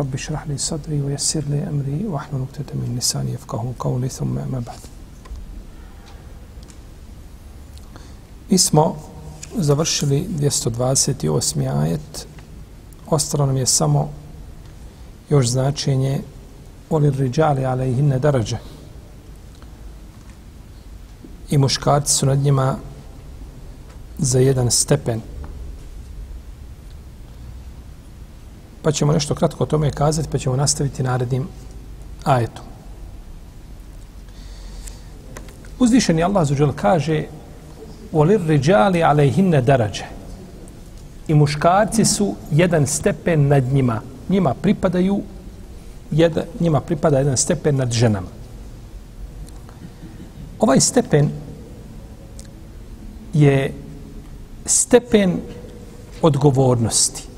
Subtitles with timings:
[0.00, 3.98] Rabbi šrah li sadri wa jesir li emri wa ahlu nuktete min nisani jefkahu kao
[3.98, 4.80] li thumme me bad.
[8.50, 8.96] Mi smo
[9.56, 11.80] završili 228.
[11.80, 12.26] ajet.
[13.10, 14.08] Ostalo nam je samo
[15.30, 16.22] još značenje
[16.90, 18.58] olir riđali alejhinne darađe.
[21.50, 22.76] I muškarci su nad njima
[24.18, 25.20] za jedan stepen.
[28.82, 31.48] Pa ćemo nešto kratko o tome kazati, pa ćemo nastaviti narednim
[32.24, 32.64] ajetom.
[35.78, 37.24] Uzvišeni Allah zuđel kaže
[38.12, 40.02] وَلِرْ رِجَالِ عَلَيْهِنَّ دَرَجَ
[41.28, 44.00] I muškarci su jedan stepen nad njima.
[44.28, 45.22] Njima pripadaju
[46.10, 48.26] jedan, njima pripada jedan stepen nad ženama.
[50.58, 51.30] Ovaj stepen
[53.32, 53.72] je
[54.66, 55.40] stepen
[56.22, 57.29] odgovornosti.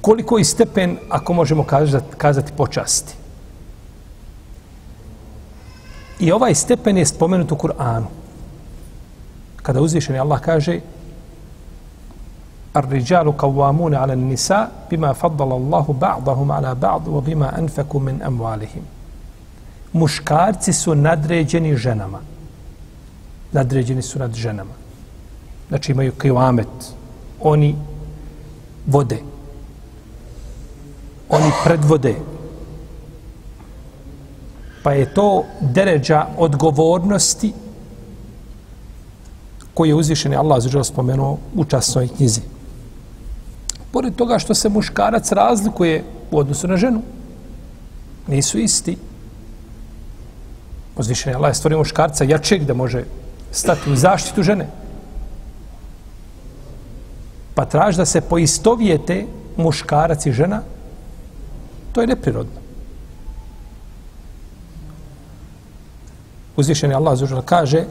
[0.00, 3.14] Koliko je stepen, ako možemo kazati, kazati počasti?
[6.20, 8.06] I ovaj stepen je spomenut u Kur'anu.
[9.62, 10.80] Kada uzvišeni Allah kaže
[12.74, 18.82] الرجال قوامون على النساء بما فضل الله بعضهم على بعض وبما أنفقوا من أموالهم
[19.94, 22.20] muškarci su nadređeni ženama.
[23.52, 24.70] Nadređeni su nad ženama.
[25.68, 26.68] Znači imaju kivamet.
[27.40, 27.76] Oni
[28.86, 29.18] vode.
[31.29, 32.15] Oni predvode.
[34.83, 37.53] Pa je to deređa odgovornosti
[39.73, 42.41] koji je uzvišen Allah zađer spomenuo u časnoj knjizi
[43.91, 47.01] pored toga što se muškarac razlikuje u odnosu na ženu,
[48.27, 48.97] nisu isti.
[50.97, 53.03] Uzvišen je Allah je stvorio muškarca jačeg da može
[53.51, 54.67] stati u zaštitu žene.
[57.55, 59.25] Pa traži da se poistovijete
[59.57, 60.61] muškarac i žena,
[61.99, 62.61] to je neprirodno.
[66.55, 67.83] Uzvišen je Allah zađer kaže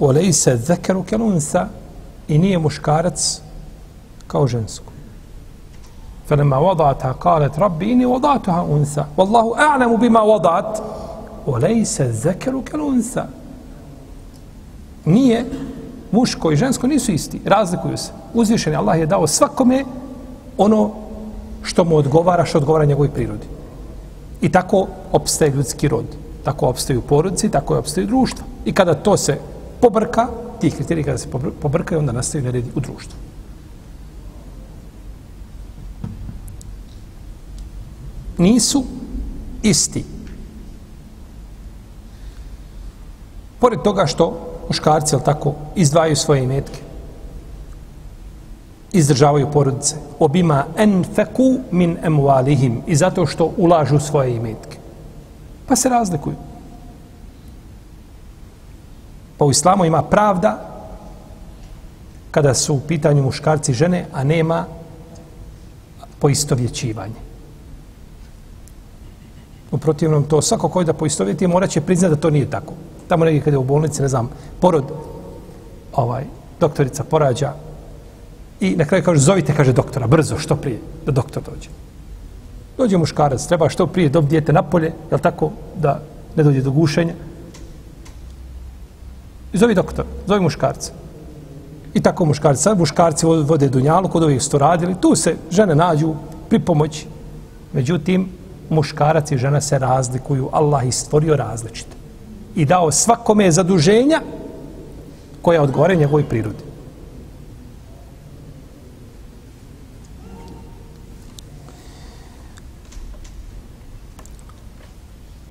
[0.00, 1.66] Olej se zekeru kelunsa
[2.28, 3.40] i nije muškarac
[4.26, 4.92] kao žensku.
[6.28, 10.82] فلما وضعتها قالت ربي إني وضعتها أنثى والله أعلم بما وضعت
[11.46, 13.24] وليس الذكر كالأنثى
[15.04, 15.44] nije
[16.12, 18.12] muško i žensko nisu isti, razlikuju se.
[18.34, 19.84] Uzvišeni Allah je dao svakome
[20.58, 21.01] ono
[21.62, 23.46] što mu odgovara, što odgovara njegovoj prirodi.
[24.40, 26.04] I tako opstaje ljudski rod.
[26.44, 28.44] Tako opstaju porodici, tako opstaju društva.
[28.64, 29.38] I kada to se
[29.80, 30.28] pobrka,
[30.60, 31.28] ti kriteriji kada se
[31.62, 33.16] pobrkaju, onda nastaju neredi u društvu.
[38.42, 38.84] nisu
[39.62, 40.04] isti.
[43.58, 46.78] Pored toga što muškarci, ali tako, izdvajaju svoje imetke,
[48.92, 54.78] izdržavaju porodice, obima enfeku min emualihim i zato što ulažu svoje imetke.
[55.66, 56.36] Pa se razlikuju.
[59.38, 60.58] Pa u islamu ima pravda
[62.30, 64.64] kada su u pitanju muškarci žene, a nema
[66.18, 67.20] poistovjećivanje.
[69.70, 72.72] U protivnom to svako koji da poistovjeti mora će priznati da to nije tako.
[73.08, 74.84] Tamo negdje kada je u bolnici, ne znam, porod,
[75.92, 76.24] ovaj,
[76.60, 77.52] doktorica porađa
[78.62, 81.68] i na kraju kaže, zovite, kaže doktora, brzo, što prije, da doktor dođe.
[82.78, 86.00] Dođe muškarac, treba što prije dob dijete napolje, jel tako, da
[86.36, 87.14] ne dođe do gušenja.
[89.52, 90.92] I zovi doktor, zovi muškarca.
[91.94, 96.14] I tako muškarci, sad muškarci vode dunjalu, kod ovih sto radili, tu se žene nađu
[96.48, 97.06] pri pomoći.
[97.72, 98.28] Međutim,
[98.70, 100.48] muškarac i žena se razlikuju.
[100.52, 101.96] Allah ih stvorio različite.
[102.54, 104.20] I dao svakome zaduženja
[105.42, 106.71] koja odgovore njegovoj prirodi.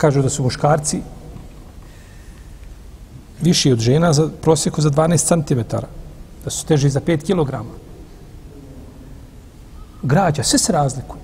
[0.01, 1.01] Kažu da su muškarci
[3.41, 5.77] viši od žena za prosjeku za 12 cm.
[6.43, 7.65] Da su teži za 5 kg.
[10.01, 11.21] Građa, sve se razlikuje.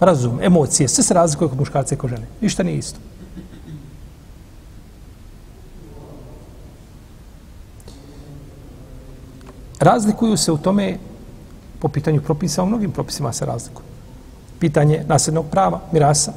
[0.00, 2.26] razum, emocije, sve se razlikuje kod muškarca i kod žene.
[2.40, 2.98] Ništa nije isto.
[9.80, 10.98] Razlikuju se u tome
[11.78, 13.86] po pitanju propisa, u mnogim propisima se razlikuju.
[14.58, 16.32] pitanje nasljednog prava, mirasa.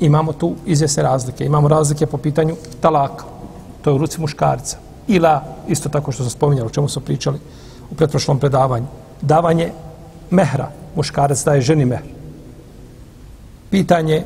[0.00, 1.44] Imamo tu izvjesne razlike.
[1.44, 3.24] Imamo razlike po pitanju talaka.
[3.82, 4.76] To je u ruci muškarca.
[5.08, 7.38] Ila, isto tako što sam spominjali, o čemu smo pričali
[7.90, 8.86] u pretprošlom predavanju.
[9.20, 9.72] Davanje
[10.30, 10.70] mehra.
[10.94, 12.02] Muškarac daje ženi mehr.
[13.70, 14.24] Pitanje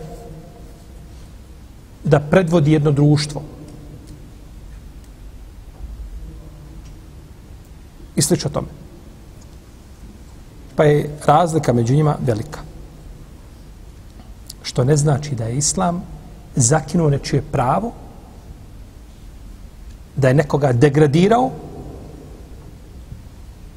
[2.04, 3.42] da predvodi jedno društvo.
[8.16, 8.66] I slično tome.
[10.76, 12.67] Pa je razlika među njima velika.
[14.68, 16.02] Što ne znači da je islam
[16.56, 17.92] zakinuo nečije pravo,
[20.16, 21.50] da je nekoga degradirao,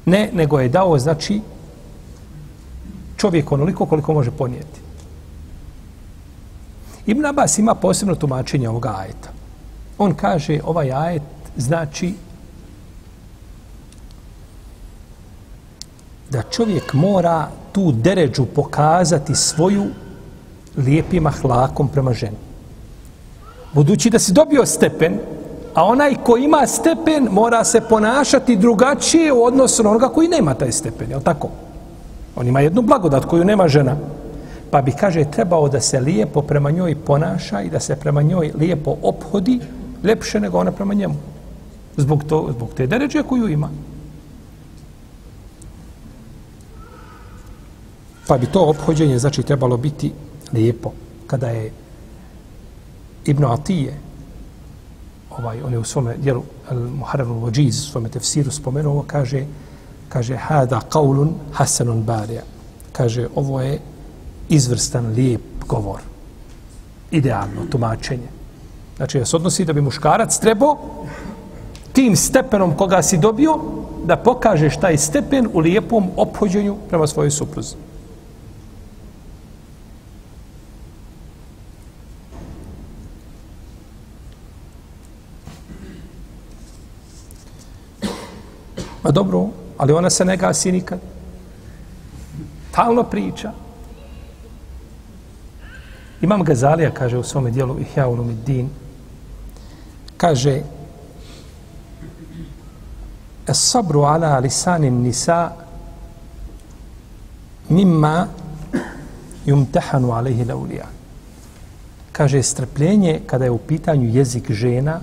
[0.04, 1.40] ne, nego je dao, znači,
[3.16, 4.80] čovjek onoliko koliko može ponijeti.
[7.06, 9.30] Ibn Abbas ima posebno tumačenje ovoga ajeta.
[9.98, 11.22] On kaže, ovaj ajet
[11.56, 12.14] znači
[16.30, 19.86] da čovjek mora tu deređu pokazati svoju
[20.76, 22.36] lijepim ahlakom prema ženi.
[23.72, 25.18] Budući da si dobio stepen,
[25.74, 30.54] a onaj ko ima stepen mora se ponašati drugačije u odnosu na onoga koji nema
[30.54, 31.48] taj stepen, je li tako?
[32.36, 33.96] On ima jednu blagodat koju nema žena.
[34.70, 38.52] Pa bi, kaže, trebao da se lijepo prema njoj ponaša i da se prema njoj
[38.58, 39.60] lijepo ophodi,
[40.02, 41.14] lepše nego ona prema njemu.
[41.96, 43.68] Zbog, to, zbog te deređe koju ima.
[48.26, 50.12] Pa bi to obhođenje, znači, trebalo biti
[50.52, 50.92] lijepo.
[51.26, 51.72] Kada je
[53.24, 53.98] Ibn Atije,
[55.30, 56.42] ovaj, on je u svome dijelu
[56.98, 59.44] Muharrem al-Wajiz, u svome tefsiru spomenuo, kaže,
[60.08, 62.42] kaže, hada qaulun hasanun barija.
[62.92, 63.80] Kaže, ovo je
[64.48, 66.00] izvrstan, lijep govor.
[67.10, 68.28] Idealno tumačenje.
[68.96, 70.78] Znači, da se odnosi da bi muškarac trebao
[71.92, 73.58] tim stepenom koga si dobio,
[74.04, 77.74] da pokažeš taj stepen u lijepom ophođenju prema svojoj supruzi.
[89.12, 89.48] Dobro,
[89.78, 91.00] ali ona se ne gasi nikad.
[92.70, 93.52] Talno priča.
[96.20, 98.68] Imam Gazalija, kaže u svome dijelu Ihya Ulumiddin,
[100.16, 100.62] kaže
[103.46, 105.50] Es sabru ala lisanin nisa
[107.68, 108.26] mimma
[109.46, 110.86] yumtahanu alaihi laulija.
[112.12, 115.00] Kaže, strpljenje kada je u pitanju jezik žena,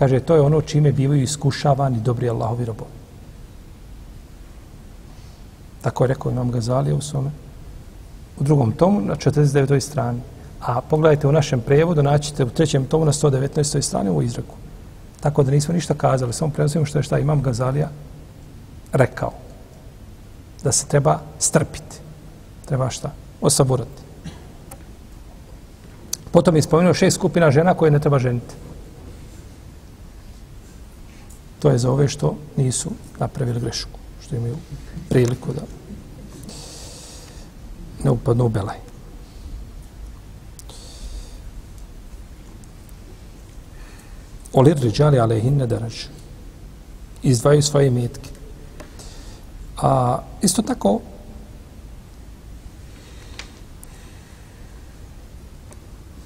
[0.00, 2.96] kaže, to je ono čime bivaju iskušavani dobri Allahovi robovi.
[5.82, 7.30] Tako je rekao Imam Gazalija u svome
[8.40, 9.80] u drugom tomu na 49.
[9.80, 10.20] strani.
[10.60, 13.80] A pogledajte u našem prevodu, naćite u trećem tomu na 119.
[13.82, 14.54] strani u izreku.
[15.20, 17.88] Tako da nismo ništa kazali, samo prenosimo što je šta Imam Gazalija
[18.92, 19.32] rekao.
[20.64, 22.00] Da se treba strpiti.
[22.64, 23.10] Treba šta?
[23.40, 24.00] Osaburati.
[26.30, 28.54] Potom je spomenuo šest skupina žena koje ne treba ženiti.
[31.60, 33.98] To je za ove što nisu napravili grešku.
[34.20, 34.56] Što imaju
[35.08, 35.62] priliku da
[38.04, 38.76] ne upadnu u belaj.
[44.52, 46.04] Olir riđali alehinne daraž.
[47.22, 48.30] Izdvaju svoje metke.
[49.76, 51.00] A isto tako,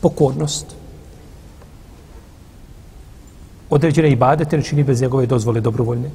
[0.01, 0.67] pokornost,
[3.71, 6.11] određene ibadete ne čini bez njegove dozvole dobrovoljne.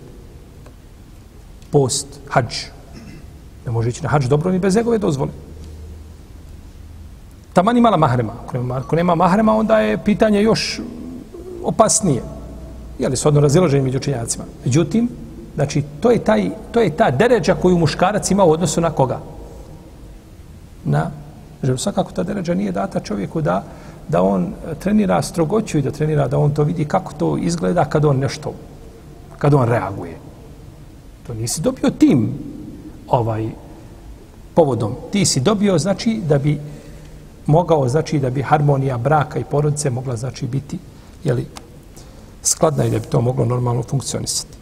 [1.71, 2.55] Post, hađ.
[3.65, 5.31] Ne može ići na hađ dobro ni bez njegove dozvole.
[7.53, 8.33] Taman imala mahrema.
[8.45, 10.81] Ako nema, ako nema mahrema, onda je pitanje još
[11.63, 12.21] opasnije.
[12.99, 14.43] Je li shodno razilaženje među učenjacima?
[14.65, 15.09] Međutim,
[15.55, 19.19] znači, to je, taj, to je ta deređa koju muškarac ima u odnosu na koga?
[20.85, 21.11] Na
[21.63, 21.77] ženu.
[21.77, 23.63] Svakako ta deređa nije data čovjeku da,
[24.09, 28.05] da on trenira strogoću i da trenira da on to vidi kako to izgleda kad
[28.05, 28.53] on nešto,
[29.37, 30.17] kad on reaguje.
[31.27, 32.33] To nisi dobio tim
[33.07, 33.49] ovaj
[34.53, 34.95] povodom.
[35.11, 36.59] Ti si dobio, znači, da bi
[37.45, 40.79] mogao znači da bi harmonija braka i porodice mogla znači biti
[41.23, 41.47] je li
[42.43, 44.57] skladna i da bi to moglo normalno funkcionisati.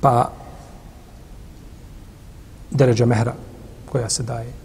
[0.00, 0.30] Pa
[2.70, 3.34] deređa mehra
[3.92, 4.63] koja se daje.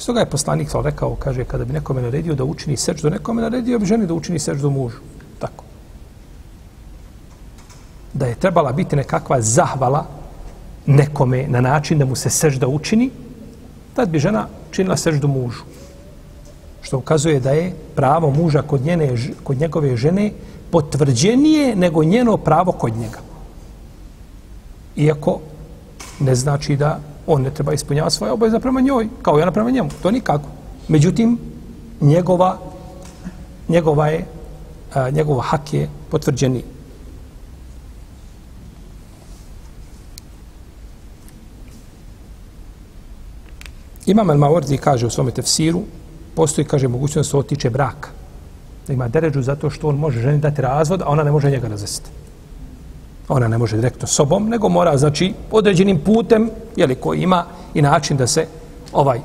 [0.00, 3.86] Stoga je poslanik rekao, kaže, kada bi nekome naredio da učini seždu, nekome naredio bi
[3.86, 4.96] ženi da učini seždu mužu.
[5.38, 5.64] Tako.
[8.14, 10.06] Da je trebala biti nekakva zahvala
[10.86, 13.10] nekome na način da mu se sežda učini,
[13.94, 15.68] tad bi žena činila seždu mužu.
[16.82, 19.12] Što ukazuje da je pravo muža kod, njene,
[19.44, 20.32] kod njegove žene
[20.70, 23.20] potvrđenije nego njeno pravo kod njega.
[24.96, 25.40] Iako
[26.20, 27.00] ne znači da
[27.32, 29.90] on ne treba ispunjavati svoje obaveze prema njoj, kao i ona prema njemu.
[30.02, 30.48] To nikako.
[30.88, 31.38] Međutim,
[32.00, 32.58] njegova,
[33.68, 34.26] njegova je,
[34.94, 36.64] a, njegova hak je potvrđeni.
[44.06, 45.82] Imam Al-Mawardi kaže u svome tefsiru,
[46.34, 48.08] postoji, kaže, mogućnost da se otiče braka.
[48.86, 51.68] Da ima deređu zato što on može ženi dati razvod, a ona ne može njega
[51.68, 52.10] razvesti.
[53.30, 57.44] Ona ne može direktno sobom, nego mora, znači, određenim putem, jeli, koji ima
[57.74, 58.46] i način da se
[58.92, 59.20] ovaj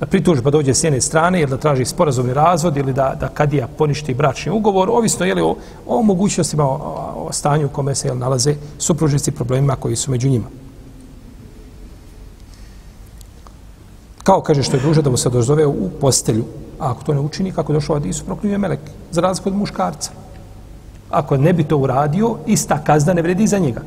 [0.00, 3.68] da pritužba dođe s jedne strane ili da traži sporazumni razvod ili da, da kadija
[3.78, 5.54] poništi bračni ugovor, ovisno je li o,
[5.86, 6.78] o mogućnostima, o,
[7.28, 10.46] o stanju u kome se jel, nalaze supružnici problemima koji su među njima.
[14.22, 16.44] Kao kaže što je druže da mu se dozove u postelju,
[16.78, 20.23] a ako to ne učini, kako došao Adisu, proklinuje melek, za razliku od muškarca.
[21.14, 23.82] Ako ne bi to uradio, ista kazna ne vredi za njega.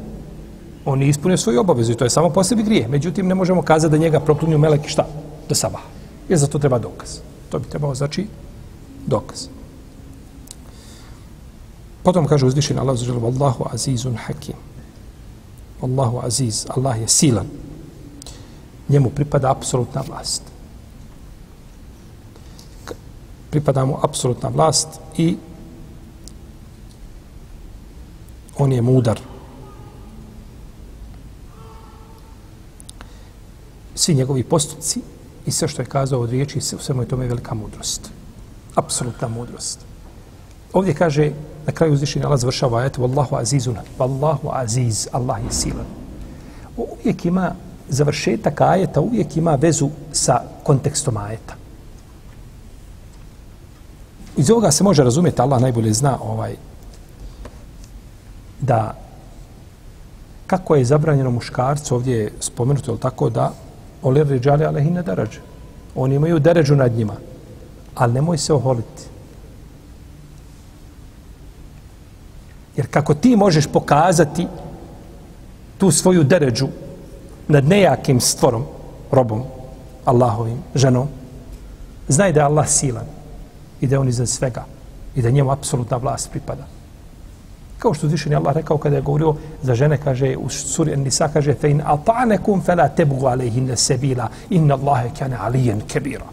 [0.85, 2.87] On nije ispunio svoju obavezu i to je samo po sebi grije.
[2.87, 5.05] Međutim, ne možemo kazati da njega proklinju meleki šta?
[5.49, 5.83] Do sabaha.
[6.29, 7.19] Jer za to treba dokaz.
[7.49, 8.27] To bi trebao znači
[9.05, 9.47] dokaz.
[12.03, 14.55] Potom kaže uzvišen Allah zažele Wallahu azizun hakim.
[15.81, 16.65] Wallahu aziz.
[16.69, 17.45] Allah je silan
[18.89, 20.43] njemu pripada apsolutna vlast.
[23.49, 25.37] Pripada mu apsolutna vlast i
[28.57, 29.19] on je mudar.
[33.95, 35.01] Svi njegovi postupci
[35.45, 38.09] i sve što je kazao od riječi, u svemu je tome velika mudrost.
[38.75, 39.79] Apsolutna mudrost.
[40.73, 41.31] Ovdje kaže,
[41.65, 45.85] na kraju uzvišenja Allah završava ajet, Wallahu azizun, Wallahu aziz, Allah je silan.
[46.77, 47.55] Uvijek ima
[47.89, 51.55] završetak ajeta uvijek ima vezu sa kontekstom ajeta.
[54.37, 56.55] Iz ovoga se može razumjeti, Allah najbolje zna ovaj,
[58.61, 58.95] da
[60.47, 63.51] kako je zabranjeno muškarcu, ovdje je spomenuto, je tako, da
[64.01, 65.39] olir ređali alehine darađe.
[65.95, 67.13] Oni imaju deređu nad njima,
[67.95, 69.03] ali nemoj se oholiti.
[72.75, 74.47] Jer kako ti možeš pokazati
[75.77, 76.67] tu svoju deređu
[77.47, 78.63] nad nejakim stvorom,
[79.11, 79.43] robom,
[80.05, 81.07] Allahovim, ženom,
[82.07, 83.05] znaj da je Allah silan
[83.81, 84.65] i da je on iza svega
[85.15, 86.67] i da njemu apsolutna vlast pripada.
[87.79, 91.27] Kao što zvišen je Allah rekao kada je govorio za žene, kaže u suri Nisa,
[91.27, 96.25] kaže fe in ata'nekum fe la tebu alejhinne sebila inna Allahe kane alijen kebira.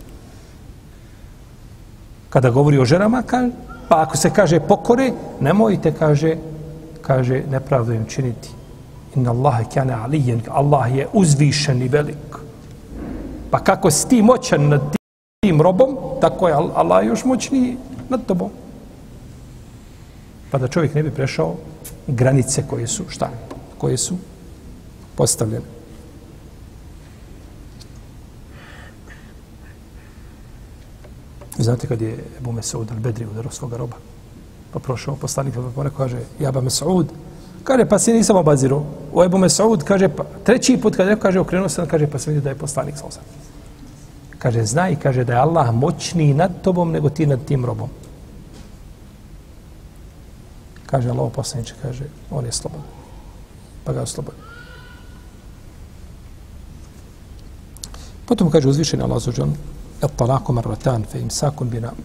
[2.31, 3.51] Kada govori o ženama, kaže,
[3.89, 6.37] pa ako se kaže pokore, nemojte, kaže,
[7.03, 8.49] kaže, nepravdu im činiti
[9.15, 12.39] Inna Allahe kane alijen, Allah je uzvišen i velik.
[13.51, 14.81] Pa kako si ti moćan nad
[15.41, 17.77] tim robom, tako je Allah još moćniji
[18.09, 18.51] nad tobom.
[20.55, 21.57] Pa da čovjek ne bi prešao
[22.07, 23.31] granice koje su, šta?
[23.79, 24.15] Koje su
[25.17, 25.65] postavljene.
[31.59, 33.97] Znate kad je Ebu Mesaud al-Bedri udarao svoga roba,
[34.73, 37.11] pa prošao poslanik, pa rekao, kaže, Jaba Mesaud,
[37.65, 38.85] Kaže, pa se nisam obazirao.
[39.15, 42.31] O Ebu Mesaud kaže, pa, treći put kad je kaže, okrenuo sam, kaže, pa se
[42.31, 43.23] vidi da je poslanik sa osam.
[44.39, 47.89] Kaže, znaj, kaže, da je Allah moćniji nad tobom nego ti nad tim robom.
[50.94, 52.86] Kaže, Allah poslaniče, kaže, on je slobodan.
[53.84, 54.40] Pa ga je slobodan.
[58.26, 59.56] Potom kaže uzvišeni Allah zađon,
[60.04, 61.54] الطلاق مرتان فإمساك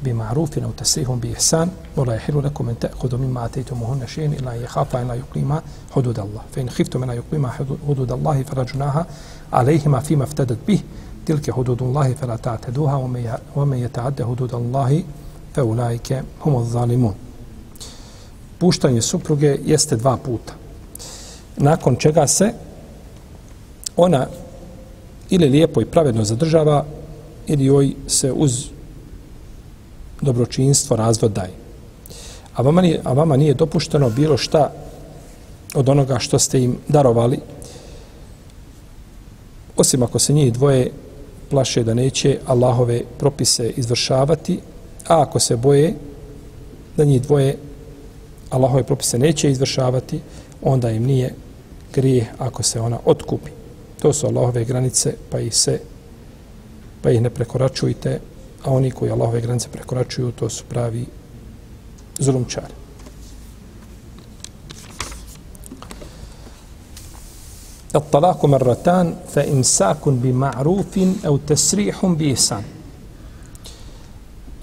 [0.02, 5.02] بمعروف أو تسريح بإحسان ولا يحل لكم أن تأخذوا مما آتيتموهن شيئا إلا أن يخافا
[5.02, 7.50] أن لا يقيما حدود الله فإن خفتم أن لا يقيما
[7.88, 9.07] حدود الله فلا جناها
[9.52, 10.81] عليهما فيما افتدت به
[11.26, 12.97] تلك حدود الله فلا تعتدوها
[13.57, 15.04] ومن يتعد حدود الله
[15.54, 16.12] فأولئك
[16.47, 17.14] هم الظالمون
[18.60, 20.54] Puštanje supruge jeste dva puta.
[21.58, 22.54] Nakon čega se
[23.98, 24.28] ona
[25.30, 26.86] ili lijepo i pravedno zadržava
[27.48, 28.66] ili joj se uz
[30.22, 31.51] dobročinstvo razvod daje.
[32.56, 34.72] A vama, nije, a vama nije dopušteno bilo šta
[35.75, 37.39] od onoga što ste im darovali,
[39.78, 40.92] osim ako se njih dvoje
[41.50, 44.60] plaše da neće Allahove propise izvršavati,
[45.08, 45.94] a ako se boje
[46.98, 47.58] da njih dvoje
[48.50, 50.21] Allahove propise neće izvršavati,
[50.62, 51.35] onda im nije
[51.95, 53.50] grije ako se ona otkupi.
[54.02, 55.81] To su Allahove granice, pa i se
[57.02, 58.21] pa ih ne prekoračujte,
[58.64, 61.07] a oni koji Allahove granice prekoračuju, to su pravi
[62.19, 62.75] zulumčari.
[67.95, 72.62] الطلاق مرتان فإمساك بمعروف أو تسريح بإحسان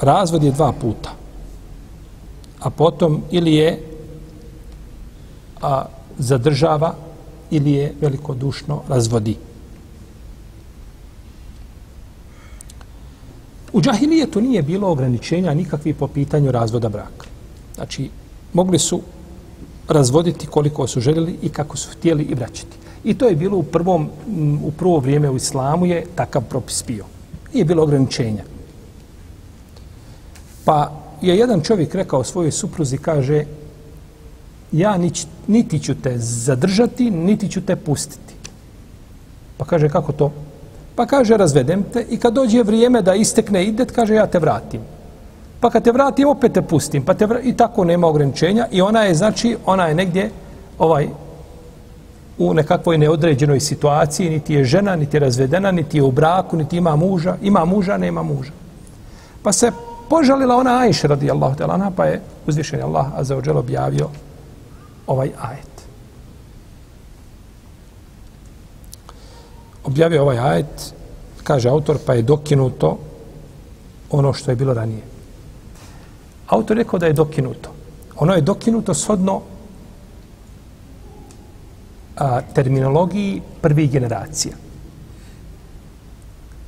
[0.02, 1.10] razvod je dva puta.
[2.61, 3.83] A potom ili je
[5.63, 5.85] a,
[6.19, 6.95] zadržava
[7.51, 9.37] ili je velikodušno razvodi.
[13.73, 17.27] U džahilijetu nije bilo ograničenja nikakvi po pitanju razvoda braka.
[17.75, 18.11] Znači,
[18.53, 19.01] mogli su
[19.89, 22.77] razvoditi koliko su željeli i kako su htjeli i vraćati.
[23.05, 24.11] I to je bilo u prvom,
[24.65, 27.05] u prvo vrijeme u islamu je takav propis bio.
[27.53, 28.45] Nije bilo ograničenja.
[30.65, 33.45] Pa je jedan čovjek rekao svojoj supruzi, kaže,
[34.73, 34.99] ja
[35.47, 38.35] niti ću te zadržati, niti ću te pustiti.
[39.57, 40.33] Pa kaže, kako to?
[40.95, 44.81] Pa kaže, razvedem te i kad dođe vrijeme da istekne idet, kaže, ja te vratim.
[45.61, 47.03] Pa kad te vratim, opet te pustim.
[47.05, 48.67] Pa te vratim, I tako nema ograničenja.
[48.71, 50.31] I ona je, znači, ona je negdje
[50.79, 51.09] ovaj,
[52.39, 56.77] u nekakvoj neodređenoj situaciji, niti je žena, niti je razvedena, niti je u braku, niti
[56.77, 57.37] ima muža.
[57.43, 58.53] Ima muža, nema muža.
[59.43, 59.73] Pa se
[60.11, 64.09] požalila ona Ajša radijallahu ta'ala, pa je uzvišen Allah, a za ođel objavio
[65.07, 65.77] ovaj ajet.
[69.85, 70.95] Objavio ovaj ajet,
[71.43, 72.99] kaže autor, pa je dokinuto
[74.11, 75.03] ono što je bilo ranije.
[76.47, 77.71] Autor rekao da je dokinuto.
[78.17, 79.43] Ono je dokinuto shodno
[82.17, 84.55] a, terminologiji prvih generacija.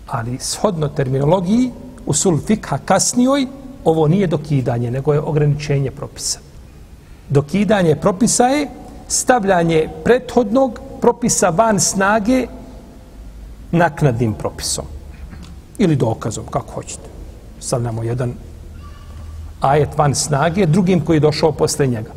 [0.06, 1.70] Ali shodno terminologiji
[2.08, 3.46] usul fikha kasnijoj
[3.84, 6.38] ovo nije dokidanje, nego je ograničenje propisa.
[7.28, 8.68] Dokidanje propisa je
[9.08, 12.46] stavljanje prethodnog propisa van snage
[13.72, 14.84] naknadnim propisom.
[15.78, 17.08] Ili dokazom, kako hoćete.
[17.60, 18.34] Stavljamo jedan
[19.60, 22.10] ajet van snage drugim koji je došao posle njega.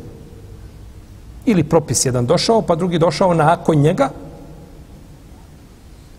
[1.46, 4.10] Ili propis jedan došao, pa drugi došao nakon njega.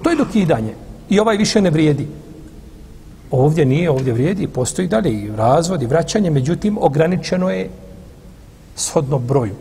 [0.04, 0.74] To je dokidanje.
[1.10, 2.08] I ovaj više ne vrijedi.
[3.34, 7.70] Ovdje nije, ovdje vrijedi, postoji dalje i razvod i vraćanje, međutim, ograničeno je
[8.76, 9.56] shodno broju.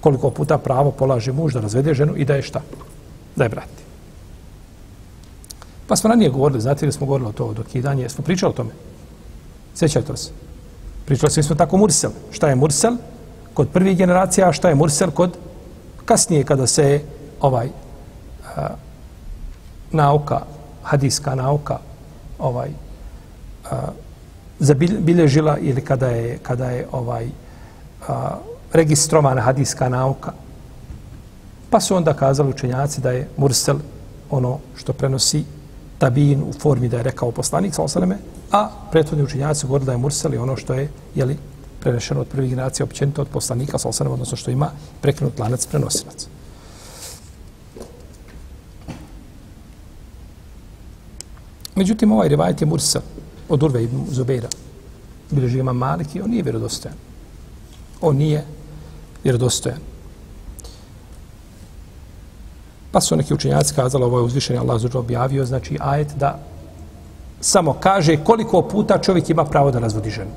[0.00, 2.60] Koliko puta pravo polaže muž da razvede ženu i da je šta?
[3.36, 3.82] Da je vrati.
[5.86, 8.70] Pa smo ranije govorili, znate li smo govorili o to dokidanje, smo pričali o tome.
[9.74, 10.30] Sjećate se?
[11.06, 12.10] Pričali smo tako Mursel.
[12.30, 12.96] Šta je Mursel?
[13.54, 15.38] Kod prvih generacija, a šta je Mursel kod
[16.04, 17.00] kasnije kada se
[17.40, 17.68] ovaj
[18.56, 18.68] a,
[19.92, 20.57] nauka,
[20.88, 21.78] hadijska nauka
[22.38, 22.70] ovaj
[23.70, 23.76] a,
[24.58, 27.28] zabilježila ili kada je, kada je ovaj
[28.08, 28.38] a,
[28.72, 30.32] registrovana hadijska nauka.
[31.70, 33.76] Pa su onda kazali učenjaci da je Mursel
[34.30, 35.44] ono što prenosi
[35.98, 38.22] tabin u formi da je rekao poslanik, sallallahu
[38.52, 41.36] a prethodni učenjaci govorili da je Mursel ono što je jeli,
[41.80, 44.70] prenešeno od prvih generacija općenito od poslanika, sallallahu odnosno što ima
[45.00, 46.26] prekinut lanac prenosilac.
[51.78, 53.02] Međutim, ovaj rivajet je Mursel
[53.48, 54.48] od Urve ibn Zubeira.
[55.30, 56.96] Bileži ima i on nije vjerodostojan.
[58.00, 58.44] On nije
[59.24, 59.78] vjerodostojan.
[62.92, 66.38] Pa su neki učenjaci kazali, ovo je uzvišenje Allah zađe objavio, znači ajet da
[67.40, 70.34] samo kaže koliko puta čovjek ima pravo da razvodi ženu.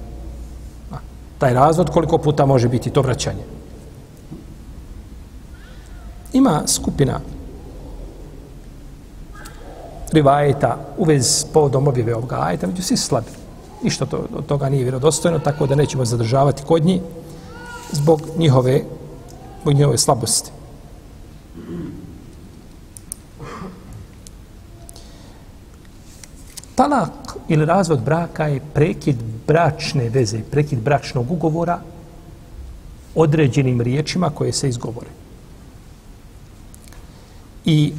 [0.92, 0.96] A,
[1.38, 3.44] taj razvod koliko puta može biti to vraćanje.
[6.34, 7.20] Ima skupina
[10.12, 13.32] rivajeta u vezi povodom objave ovoga ajeta, među svi slabi.
[13.84, 17.02] Ništa to, od toga nije vjerodostojno, tako da nećemo zadržavati kod njih
[17.92, 18.82] zbog njihove,
[19.62, 20.52] zbog njihove slabosti.
[26.76, 29.16] Talak ili razvod braka je prekid
[29.48, 31.80] bračne veze, prekid bračnog ugovora
[33.16, 35.10] određenim riječima koje se izgovore.
[37.66, 37.94] I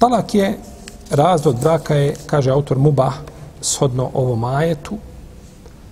[0.00, 0.58] talak je,
[1.10, 3.14] razvod braka je, kaže autor Mubah,
[3.60, 4.96] shodno ovom ajetu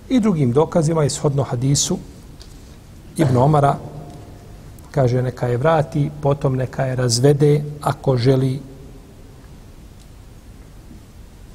[0.09, 1.97] i drugim dokazima i shodno hadisu
[3.17, 3.77] Ibn Omara,
[4.91, 8.59] kaže neka je vrati, potom neka je razvede ako želi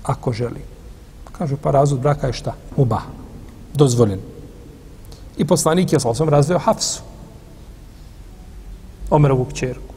[0.05, 0.61] ako želi.
[1.33, 2.55] Kažu, pa razvod braka je šta?
[2.77, 3.01] Uba.
[3.75, 4.21] Dozvoljen.
[5.37, 7.03] I poslanik je sam razveo Hafsu.
[9.11, 9.94] Omerovu kćerku.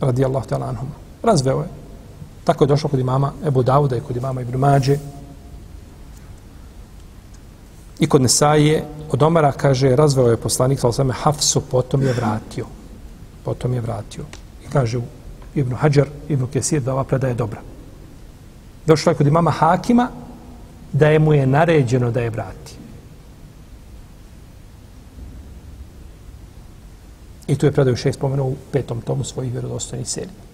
[0.00, 0.88] Radi Allahu ta'ala anhum.
[1.22, 1.68] Razveo je.
[2.44, 4.98] Tako je došlo kod imama Ebu Dauda i kod imama Ibn Mađe.
[7.98, 12.66] I kod Nesaije od Omara kaže, razveo je poslanik sa osame Hafsu, potom je vratio.
[13.44, 14.24] Potom je vratio.
[14.66, 15.00] I kaže,
[15.54, 17.60] Ibn Hajar, Ibn Kesir, da ova predaja je dobra.
[18.86, 20.08] Došlo je kod imama Hakima
[20.92, 22.75] da je mu je naređeno da je vrati.
[27.46, 30.46] I tu je predaju šest spomenuo u petom tomu svojih vjerodostojnih serija.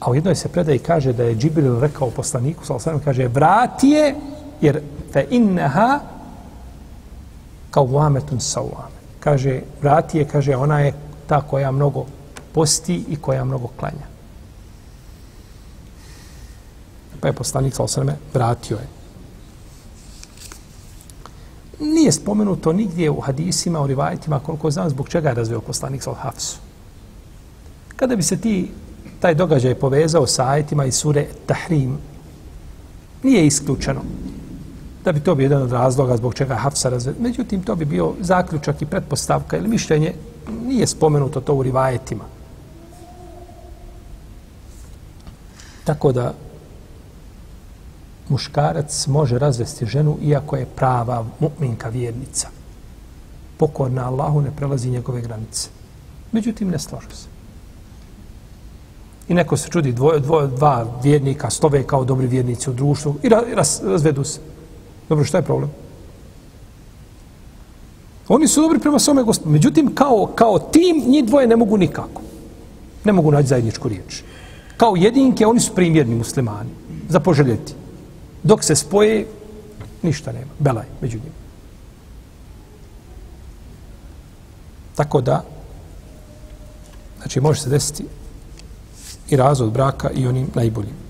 [0.00, 4.14] A u jednoj se predaji kaže da je Džibril rekao poslaniku, sa kaže, vrati je,
[4.60, 4.80] jer
[5.12, 6.00] fe inneha
[7.70, 8.94] kao vametun sauvame.
[9.20, 10.92] Kaže, vrati je, kaže, ona je
[11.26, 12.06] ta koja mnogo
[12.52, 14.06] posti i koja mnogo klanja.
[17.20, 17.82] Pa je poslanik sa
[18.34, 19.03] vratio je.
[21.84, 26.14] Nije spomenuto nigdje u hadisima, u rivajetima, koliko znam zbog čega je razveo poslanik sa
[26.14, 26.58] Hafsu.
[27.96, 28.70] Kada bi se ti
[29.20, 31.98] taj događaj povezao sa ajetima i sure Tahrim,
[33.22, 34.00] nije isključeno
[35.04, 37.14] da bi to bio jedan od razloga zbog čega Hafsa razveo.
[37.20, 40.14] Međutim, to bi bio zaključak i pretpostavka ili mišljenje,
[40.66, 42.24] nije spomenuto to u rivajetima.
[45.84, 46.34] Tako da
[48.28, 52.48] muškarac može razvesti ženu iako je prava mu'minka vjernica.
[53.56, 55.68] Pokorna Allahu ne prelazi njegove granice.
[56.32, 57.28] Međutim, ne slažu se.
[59.28, 63.28] I neko se čudi, dvoje, dvoje, dva vjernika stove kao dobri vjernici u društvu i,
[63.28, 64.40] ra, i raz, razvedu se.
[65.08, 65.70] Dobro, šta je problem?
[68.28, 69.52] Oni su dobri prema svome gospodinu.
[69.52, 72.22] Međutim, kao, kao tim, njih dvoje ne mogu nikako.
[73.04, 74.22] Ne mogu naći zajedničku riječ.
[74.76, 76.70] Kao jedinke, oni su primjerni muslimani.
[77.08, 77.74] Za poželjeti.
[78.44, 79.26] Dok se spoje,
[80.02, 80.52] ništa nema.
[80.58, 81.44] Belaj među njima.
[84.96, 85.44] Tako da,
[87.18, 88.04] znači, može se desiti
[89.30, 91.04] i razvod braka i onim najboljim.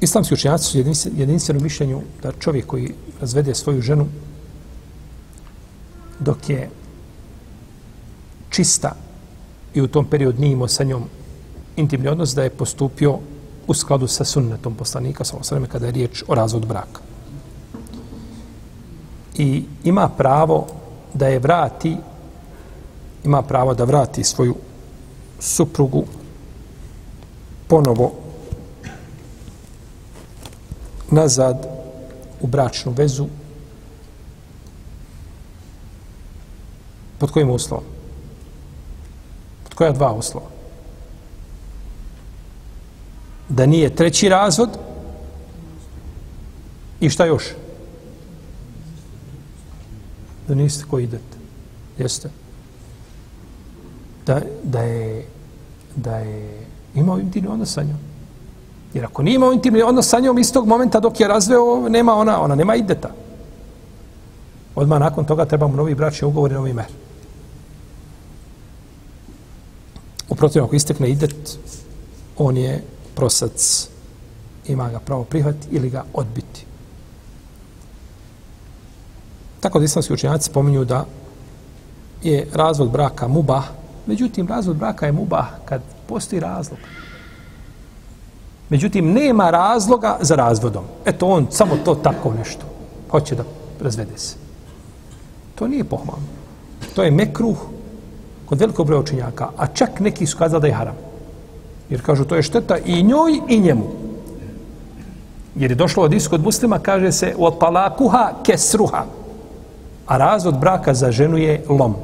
[0.00, 0.78] Islamski učenjaci su
[1.16, 4.06] jedinstveno mišljenju da čovjek koji razvede svoju ženu
[6.18, 6.70] dok je
[8.50, 9.01] čista
[9.74, 11.04] i u tom periodu nije imao sa njom
[11.76, 13.18] intimni odnos, da je postupio
[13.66, 17.00] u skladu sa sunnetom poslanika, sa osvrame, kada je riječ o razvodu braka.
[19.36, 20.66] I ima pravo
[21.14, 21.96] da je vrati,
[23.24, 24.54] ima pravo da vrati svoju
[25.40, 26.04] suprugu
[27.68, 28.12] ponovo
[31.10, 31.66] nazad
[32.40, 33.26] u bračnu vezu
[37.18, 37.91] pod kojim uslovom?
[39.72, 40.46] Pod koja dva uslova?
[43.48, 44.68] Da nije treći razvod
[47.00, 47.44] i šta još?
[50.48, 51.36] Da niste koji idete.
[51.98, 52.30] Jeste?
[54.26, 55.26] Da, da je
[55.96, 57.98] da je imao intimni odnos sa njom.
[58.94, 62.40] Jer ako nije imao intimni odnos sa njom istog momenta dok je razveo, nema ona,
[62.40, 63.10] ona nema ideta.
[64.74, 67.01] Odmah nakon toga trebamo novi bračni ugovor i novi mer.
[70.32, 71.58] Uprotiv, ako istekne idet,
[72.38, 72.80] on je
[73.14, 73.88] prosac,
[74.68, 76.64] ima ga pravo prihvati ili ga odbiti.
[79.60, 81.04] Tako da islamski učenjaci spominju da
[82.22, 83.64] je razvod braka mubah,
[84.06, 86.78] međutim, razvod braka je mubah kad postoji razlog.
[88.68, 90.84] Međutim, nema razloga za razvodom.
[91.04, 92.64] Eto, on samo to tako nešto.
[93.10, 93.44] Hoće da
[93.80, 94.36] razvede se.
[95.54, 96.26] To nije pohvalno.
[96.94, 97.56] To je mekruh
[98.52, 99.48] kod velikog broja učenjaka.
[99.56, 100.96] A čak neki su kazali da je haram.
[101.90, 103.86] Jer kažu, to je šteta i njoj i njemu.
[105.56, 109.04] Jer je došlo od iskod muslima, kaže se, od palakuha kesruha.
[110.06, 111.96] A razvod braka za ženu je lom.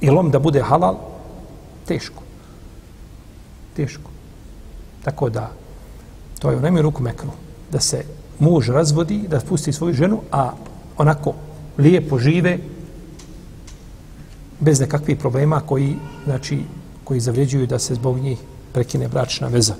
[0.00, 0.96] I lom da bude halal,
[1.84, 2.22] teško.
[3.76, 4.10] Teško.
[5.04, 5.50] Tako da,
[6.38, 7.36] to je u najmiju ruku mekru.
[7.72, 8.04] Da se
[8.38, 10.52] muž razvodi, da pusti svoju ženu, a
[10.96, 11.34] onako
[11.78, 12.58] lijepo žive
[14.60, 16.64] bez nekakvih problema koji, znači,
[17.04, 18.38] koji zavređuju da se zbog njih
[18.72, 19.74] prekine bračna veza.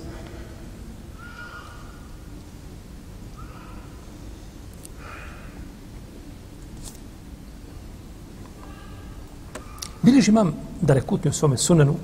[10.01, 11.95] Biliž imam da rekutni u svome sunenu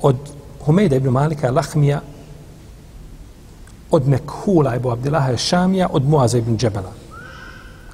[0.00, 0.16] od
[0.60, 2.00] Humejda ibn Malika Lahmija,
[3.90, 6.92] od Mekhula ibn Abdillaha Šamija, od Muaza ibn Džebela.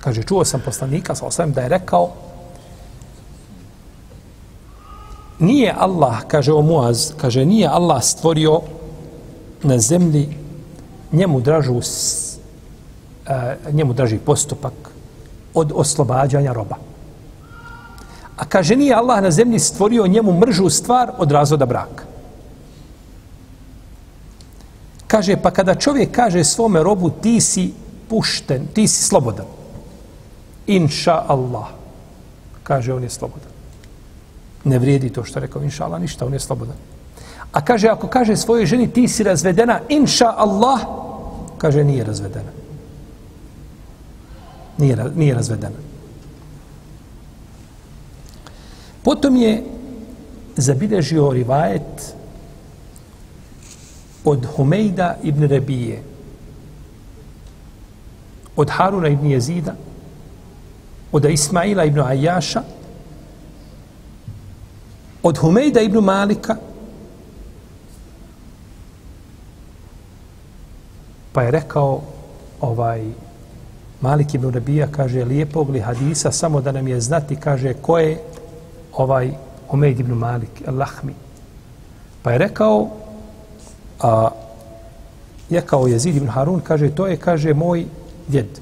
[0.00, 2.25] Kaže, čuo sam poslanika, sa osvijem, da je rekao,
[5.38, 8.60] nije Allah, kaže o Muaz, kaže, nije Allah stvorio
[9.62, 10.28] na zemlji
[11.12, 11.80] njemu dražu,
[13.26, 14.72] e, njemu draži postupak
[15.54, 16.76] od oslobađanja roba.
[18.36, 22.04] A kaže, nije Allah na zemlji stvorio njemu mržu stvar od razvoda braka.
[25.06, 27.72] Kaže, pa kada čovjek kaže svome robu, ti si
[28.08, 29.46] pušten, ti si slobodan.
[30.66, 31.66] Inša Allah.
[32.62, 33.55] Kaže, on je slobodan.
[34.66, 36.76] Ne vrijedi to što rekao, inša Allah, ništa, on je slobodan.
[37.52, 40.80] A kaže, ako kaže svojoj ženi, ti si razvedena, inša Allah,
[41.58, 42.50] kaže, nije razvedena.
[44.78, 45.78] Nije, nije razvedena.
[49.02, 49.62] Potom je
[50.56, 52.14] zabilježio rivajet
[54.24, 56.02] od Humejda ibn Rebije,
[58.56, 59.74] od Haruna ibn Jezida,
[61.12, 62.62] od Ismaila ibn Ajaša,
[65.26, 66.56] od Humejda ibn Malika,
[71.32, 72.00] pa je rekao
[72.60, 73.02] ovaj
[74.00, 78.22] Malik ibn Rabija kaže lijepog li hadisa samo da nam je znati kaže ko je
[78.92, 79.32] ovaj
[79.68, 81.12] Humejd ibn Malik al-Lahmi.
[82.22, 82.88] Pa je rekao
[84.00, 84.30] a
[85.50, 87.86] je kao Jezid ibn Harun kaže to je kaže moj
[88.28, 88.60] djed.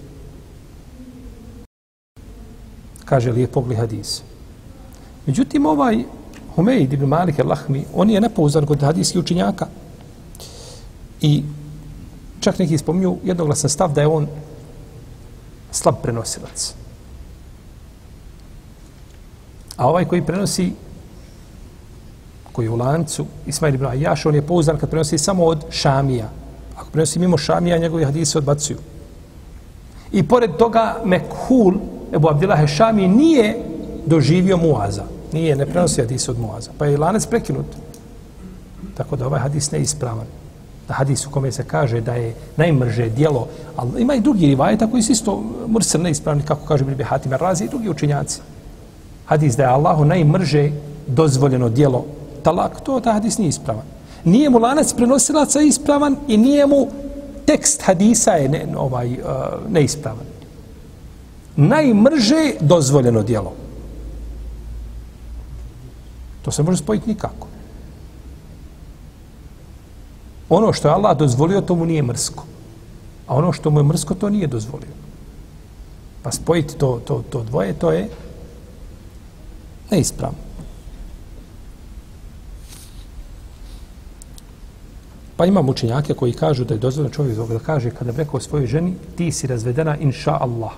[3.05, 4.22] Kaže lijepog li hadis.
[5.27, 6.05] Međutim ovaj
[6.57, 9.67] Humeid ibn Malik al-Lahmi on je nepouzdan kod hadijskih učinjaka
[11.21, 11.43] i
[12.40, 14.27] čak neki spominju jednoglasan stav da je on
[15.71, 16.75] slab prenosilac.
[19.77, 20.73] A ovaj koji prenosi
[22.53, 26.29] koji je u lancu, Ismail ibn Ajaš, on je pouzdan kad prenosi samo od Šamija.
[26.77, 28.79] Ako prenosi mimo Šamija, njegovi hadise odbacuju.
[30.12, 31.75] I pored toga, Mekhul,
[32.14, 33.59] Ebu Abdillah Šami, nije
[34.07, 35.03] doživio Muaza.
[35.35, 36.70] Nije, ne prenosi hadis od Muaza.
[36.79, 37.66] Pa je lanac prekinut.
[38.97, 40.27] Tako da ovaj hadis ne ispravan
[40.88, 44.87] da hadis u kome se kaže da je najmrže dijelo, ali ima i drugi rivajeta
[44.87, 48.40] koji su isto mursel neispravni, kako kaže Bibi Hatim Razi i drugi učinjaci.
[49.27, 50.70] Hadis da je Allahu najmrže
[51.07, 52.05] dozvoljeno dijelo
[52.42, 53.85] talak, to ta hadis nije ispravan.
[54.25, 56.87] Nije mu lanac prenosilaca ispravan i nije mu
[57.47, 59.18] tekst hadisa je ne, ovaj, uh,
[59.68, 60.27] neispravan.
[61.57, 63.53] Najmrže dozvoljeno dijelo.
[66.44, 67.46] To se može spojiti nikako.
[70.48, 72.44] Ono što je Allah dozvolio, to mu nije mrsko.
[73.26, 74.92] A ono što mu je mrsko, to nije dozvolio.
[76.22, 78.09] Pa spojiti to, to, to dvoje, to je
[79.90, 80.38] neispravno.
[85.37, 88.66] Pa imam učenjake koji kažu da je dozvoljeno čovjek da kaže kada bi rekao svojoj
[88.66, 90.72] ženi ti si razvedena inša Allah.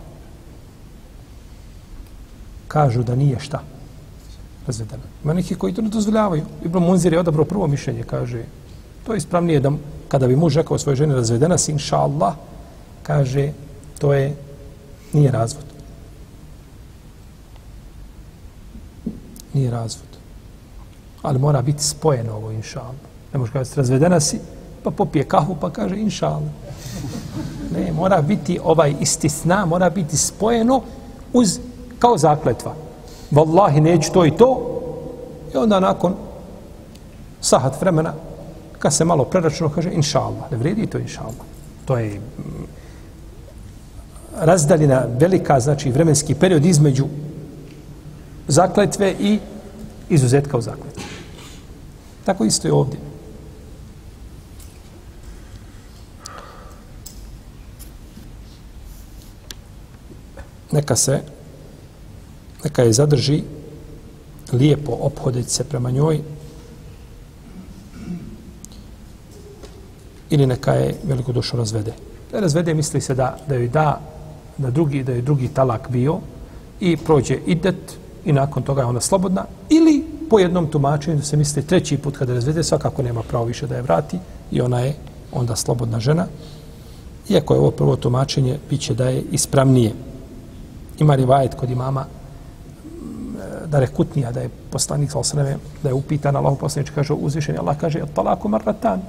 [2.68, 3.76] Kažu da nije šta
[4.66, 5.02] razvedena.
[5.24, 6.42] Ima neki koji to ne dozvoljavaju.
[6.64, 8.44] Ibn Munzir je odabrao prvo mišljenje, kaže
[9.07, 9.72] To je ispravnije da
[10.09, 12.35] kada bi muž rekao svojoj ženi razvedena si, inša Allah,
[13.02, 13.52] kaže,
[13.98, 14.35] to je,
[15.12, 15.64] nije razvod.
[19.55, 20.07] Nije razvod.
[21.22, 23.07] Ali mora biti spojeno ovo, inša Allah.
[23.33, 24.40] Ne može kazati, razvedena si,
[24.83, 26.50] pa popije kahu, pa kaže, inša Allah.
[27.72, 30.83] Ne, mora biti ovaj istisna, mora biti spojeno
[31.33, 31.59] uz,
[31.98, 32.74] kao zakletva.
[33.31, 34.81] Wallahi, neću to i to.
[35.55, 36.15] I onda nakon
[37.41, 38.12] sahat vremena,
[38.79, 40.51] kad se malo preračuno, kaže inša Allah.
[40.51, 41.47] Ne vredi to inša Allah.
[41.85, 42.23] To je mm,
[44.41, 47.07] razdaljena velika, znači vremenski period između
[48.49, 49.39] zakletve i
[50.09, 51.03] izuzetka u zakletve.
[52.25, 52.99] Tako isto je ovdje.
[60.73, 61.21] Neka se,
[62.66, 63.42] neka je zadrži
[64.52, 66.20] lijepo ophoditi se prema njoj,
[70.31, 71.92] ili neka je velikodušno razvede.
[72.33, 74.00] Da razvede misli se da, da joj da,
[74.59, 76.18] da drugi, da je drugi talak bio
[76.81, 81.62] i prođe idet i nakon toga je ona slobodna ili po jednom tumačenju se misli
[81.62, 84.18] treći put kada razvede svakako nema pravo više da je vrati
[84.50, 84.96] i ona je
[85.33, 86.26] onda slobodna žena.
[87.29, 89.92] Iako je ovo prvo tumačenje, bit će da je ispravnije.
[90.98, 92.07] Ima rivajet kod imama
[93.66, 97.59] da je kutnija, da je poslanik sa osreme, da je upitan Allah poslanič, kaže uzvišenje,
[97.59, 99.00] Allah kaže, talaku marratan,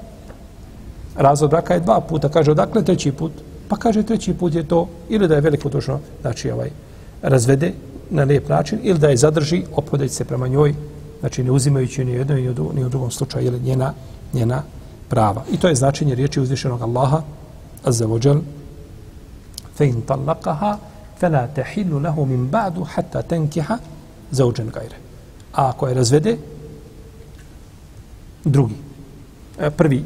[1.16, 2.28] razvod braka je dva puta.
[2.28, 3.32] Kaže, odakle treći put?
[3.68, 6.70] Pa kaže, treći put je to, ili da je veliko dužno, znači ovaj,
[7.22, 7.72] razvede
[8.10, 10.74] na lijep način, ili da je zadrži, opodeći se prema njoj,
[11.20, 13.92] znači ne uzimajući ni jedno ni u, ni u drugom slučaju, ili njena,
[14.32, 14.62] njena
[15.08, 15.44] prava.
[15.50, 17.22] I to je značenje riječi uzvišenog Allaha,
[17.84, 18.40] azza vođel,
[19.76, 20.78] fe in talakaha,
[21.18, 23.78] fe la tehillu lahu min ba'du, hatta tenkiha,
[24.30, 24.96] zauđen gajre.
[25.52, 26.36] A ako je razvede,
[28.44, 28.74] drugi,
[29.58, 30.04] e, prvi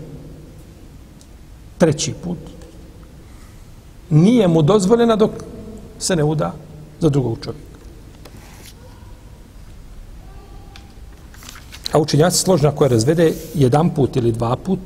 [1.78, 2.38] treći put,
[4.10, 5.30] nije mu dozvoljena dok
[5.98, 6.52] se ne uda
[7.00, 7.72] za drugog čovjeka.
[11.92, 14.80] A učenjaci složna koja razvede jedan put ili dva put,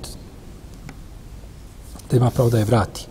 [2.10, 3.06] da ima pravo da je vrati.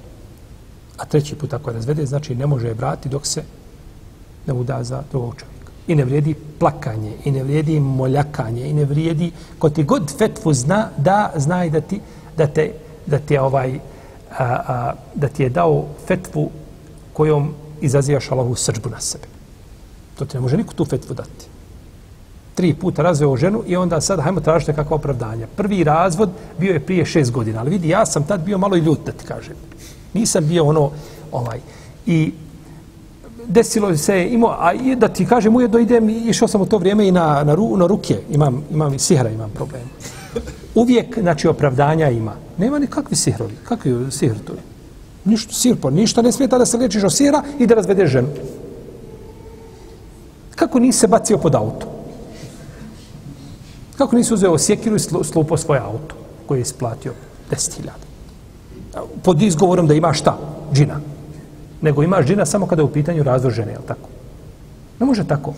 [0.98, 3.44] A treći put ako je razvede, znači ne može je vrati dok se
[4.48, 5.55] ne uda za drugog čovjeka.
[5.88, 10.54] I ne vrijedi plakanje, i ne vrijedi moljakanje, i ne vrijedi, ko ti god fetvu
[10.54, 12.00] zna, da znaj da ti,
[12.38, 12.72] da te
[13.06, 13.80] da ti je ovaj
[14.38, 16.50] a, a, da ti je dao fetvu
[17.14, 19.28] kojom izazivaš Allahu srđbu na sebe.
[20.20, 21.48] To ti ne može niko tu fetvu dati.
[22.56, 25.48] tri puta razveo ženu i onda sad hajmo tražiti kakva opravdanja.
[25.56, 28.80] Prvi razvod bio je prije šest godina, ali vidi, ja sam tad bio malo i
[28.80, 29.56] ljut, da ti kažem.
[30.14, 30.92] Nisam bio ono,
[31.32, 31.60] ovaj,
[32.06, 32.34] i
[33.48, 37.12] desilo se, imao, a da ti kažem, ujedno idem, išao sam u to vrijeme i
[37.12, 39.82] na, na, ru, na ruke, imam, imam i sihra, imam problem.
[40.76, 42.34] Uvijek, znači, opravdanja ima.
[42.58, 43.54] Nema nikakvi sihrovi.
[43.64, 44.60] Kakvi sihr to je?
[45.26, 48.12] Ništa, sir, po pa ništa ne smeta da se liječiš od sira i da razvedeš
[48.12, 48.28] ženu.
[50.56, 51.88] Kako nisi se bacio pod auto?
[53.98, 57.14] Kako nisi uzeo sjekiru i slupo svoje auto koje je isplatio
[57.52, 57.90] 10.000?
[59.24, 60.38] Pod izgovorom da ima šta?
[60.74, 61.00] Džina.
[61.82, 64.10] Nego imaš džina samo kada je u pitanju razvoj žene, je tako?
[65.00, 65.54] Ne može tako.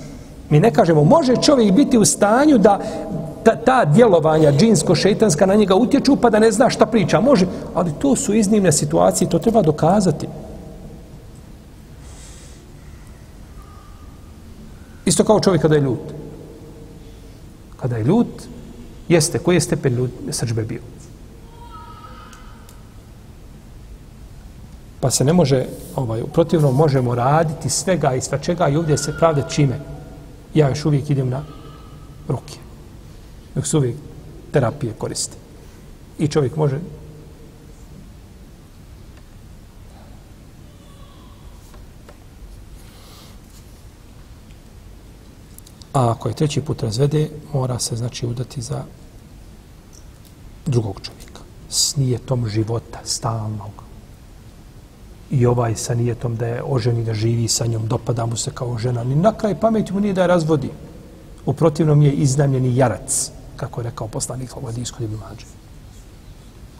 [0.49, 2.79] Mi ne kažemo, može čovjek biti u stanju da
[3.43, 7.21] ta, ta djelovanja džinsko-šeitanska na njega utječu pa da ne zna šta priča.
[7.21, 10.27] Može, ali to su iznimne situacije, to treba dokazati.
[15.05, 16.13] Isto kao čovjek kada je ljut.
[17.79, 18.43] Kada je ljut,
[19.07, 20.81] jeste, koji je stepen ljut, srđbe bio?
[24.99, 29.43] Pa se ne može, ovaj, protivno možemo raditi svega i svačega i ovdje se pravde
[29.49, 29.79] čime.
[30.53, 31.43] Ja još uvijek idem na
[32.27, 32.57] ruke.
[33.55, 33.95] Dok se uvijek
[34.51, 35.37] terapije koriste.
[36.19, 36.79] I čovjek može
[45.97, 48.83] A ako je treći put razvede, mora se znači udati za
[50.65, 51.41] drugog čovjeka.
[51.69, 53.86] S nijetom života, stalnog.
[55.31, 58.77] I ovaj sa nijetom da je oženi, da živi sa njom, dopada mu se kao
[58.77, 59.03] žena.
[59.03, 60.69] Ni na kraj pameti mu nije da je razvodi.
[61.45, 65.45] U protivnom je iznamljeni jarac, kako je rekao poslanik Hladijsko Ljubi Mađe.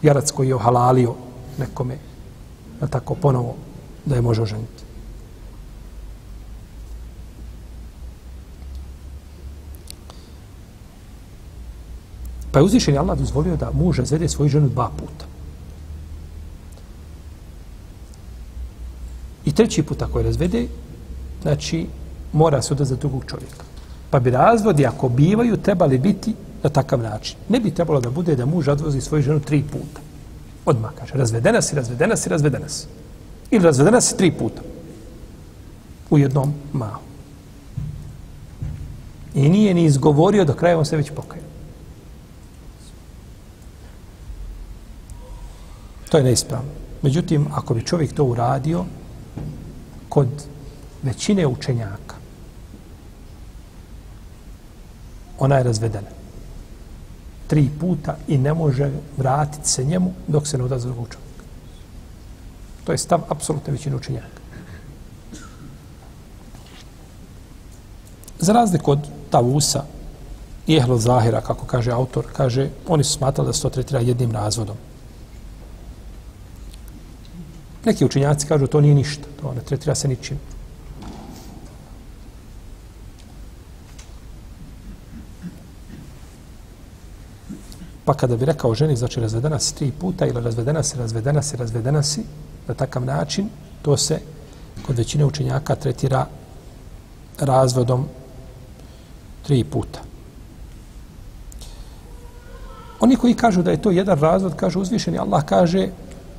[0.02, 1.14] Jarac koji je ohalalio
[1.58, 1.98] nekome,
[2.80, 3.54] na tako ponovo,
[4.06, 4.88] da je može oženiti.
[12.52, 15.37] Pa je uzvišen Allah dozvolio da muž razvede svoju ženu dva puta.
[19.58, 20.66] Treći put ako je razvede,
[21.42, 21.86] znači
[22.32, 23.64] mora se za drugog čovjeka.
[24.10, 27.36] Pa bi razvodi, ako bivaju, trebali biti na takav način.
[27.48, 30.00] Ne bi trebalo da bude da muž odvozi svoju ženu tri puta.
[30.66, 32.86] Odmah kaže, razvedena si, razvedena si, razvedena si.
[33.50, 34.62] Ili razvedena si tri puta.
[36.10, 37.02] U jednom mahu.
[39.34, 41.42] I nije ni izgovorio do kraja, on se već pokaja.
[46.10, 46.70] To je neispravno.
[47.02, 48.84] Međutim, ako bi čovjek to uradio
[50.08, 50.28] kod
[51.02, 52.14] većine učenjaka,
[55.38, 56.08] ona je razvedena.
[57.46, 61.44] Tri puta i ne može vratiti se njemu dok se ne odazove drugog čovjeka.
[62.84, 64.38] To je stav apsolutne većine učenjaka.
[68.38, 69.84] Za razliku od Tavusa
[70.66, 74.32] i Ehlo Zahira, kako kaže autor, kaže, oni su smatrali da se to tretira jednim
[74.32, 74.76] razvodom.
[77.88, 80.38] Neki učinjaci kažu to nije ništa, to ne tretira se ničim.
[88.04, 91.56] Pa kada bi rekao ženi, znači razvedena si tri puta ili razvedena si, razvedena si,
[91.56, 92.24] razvedena si,
[92.66, 93.48] na takav način,
[93.82, 94.20] to se
[94.86, 96.26] kod većine učenjaka tretira
[97.40, 98.04] razvodom
[99.42, 100.00] tri puta.
[103.00, 105.88] Oni koji kažu da je to jedan razvod, kažu uzvišeni, Allah kaže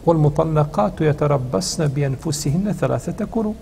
[0.07, 3.55] والمطلقات يتربصن بانفسهن ثلاثه قرو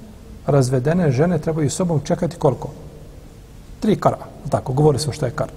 [0.46, 2.68] razvedene žene trebaju sobom čekati koliko?
[3.80, 4.18] Tri kara.
[4.48, 5.50] Tako, govori se što je kar.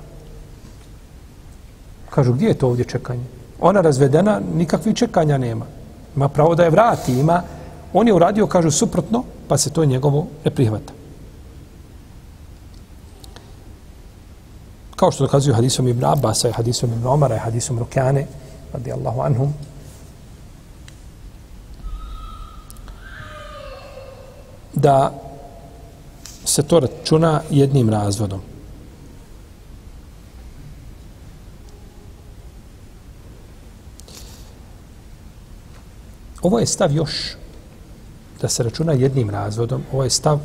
[2.10, 3.24] Kažu, gdje je to ovdje čekanje?
[3.62, 5.66] Ona razvedena, nikakvih čekanja nema.
[6.16, 7.42] Ima pravo da je vrati, ima.
[7.94, 10.94] On je uradio, kažu, suprotno, pa se to njegovo ne prihvata.
[14.96, 18.28] Kao što dokazuju hadisom Ibn Abbas, i hadisom Ibn Omara, i hadisom Rukjane,
[18.74, 19.54] radijallahu anhum,
[24.75, 25.13] da
[26.45, 28.41] se to računa jednim razvodom.
[36.43, 37.37] Ovo je stav još
[38.41, 39.83] da se računa jednim razvodom.
[39.93, 40.39] Ovo je stav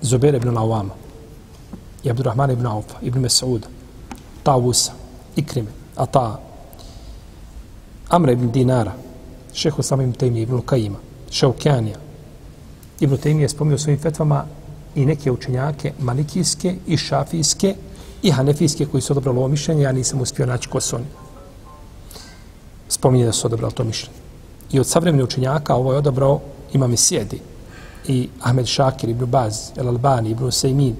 [0.00, 0.94] Zubere ibn Lawama,
[2.04, 3.66] i Abdurrahman ibn Aufa, ibn Mesauda,
[4.42, 4.92] Tavusa,
[5.36, 6.40] Ikrime, Ata,
[8.08, 8.92] Amra ibn Dinara,
[9.54, 10.98] šehu samim Tejmi ibn Kajima,
[11.30, 11.96] Šaukjanija,
[13.02, 14.44] Ibn Taymi je spomnio svojim fetvama
[14.94, 17.74] i neke učenjake malikijske i šafijske
[18.22, 21.04] i hanefijske koji su odobrali ovo mišljenje, ja nisam uspio naći ko su oni.
[22.88, 24.18] Spominje da su odobrali to mišljenje.
[24.72, 26.40] I od savremenih učenjaka ovo je odobrao
[26.72, 27.40] imam i sjedi
[28.08, 30.96] i Ahmed Šakir, Ibn Baz, El Albani, Ibn Sejmin,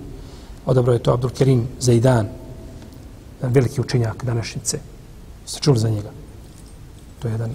[0.66, 2.28] odobrao je to Abdul Kerim Zaidan
[3.42, 4.78] veliki učenjak današnjice.
[5.46, 6.11] Ste čuli za njega?
[7.18, 7.50] To je jedan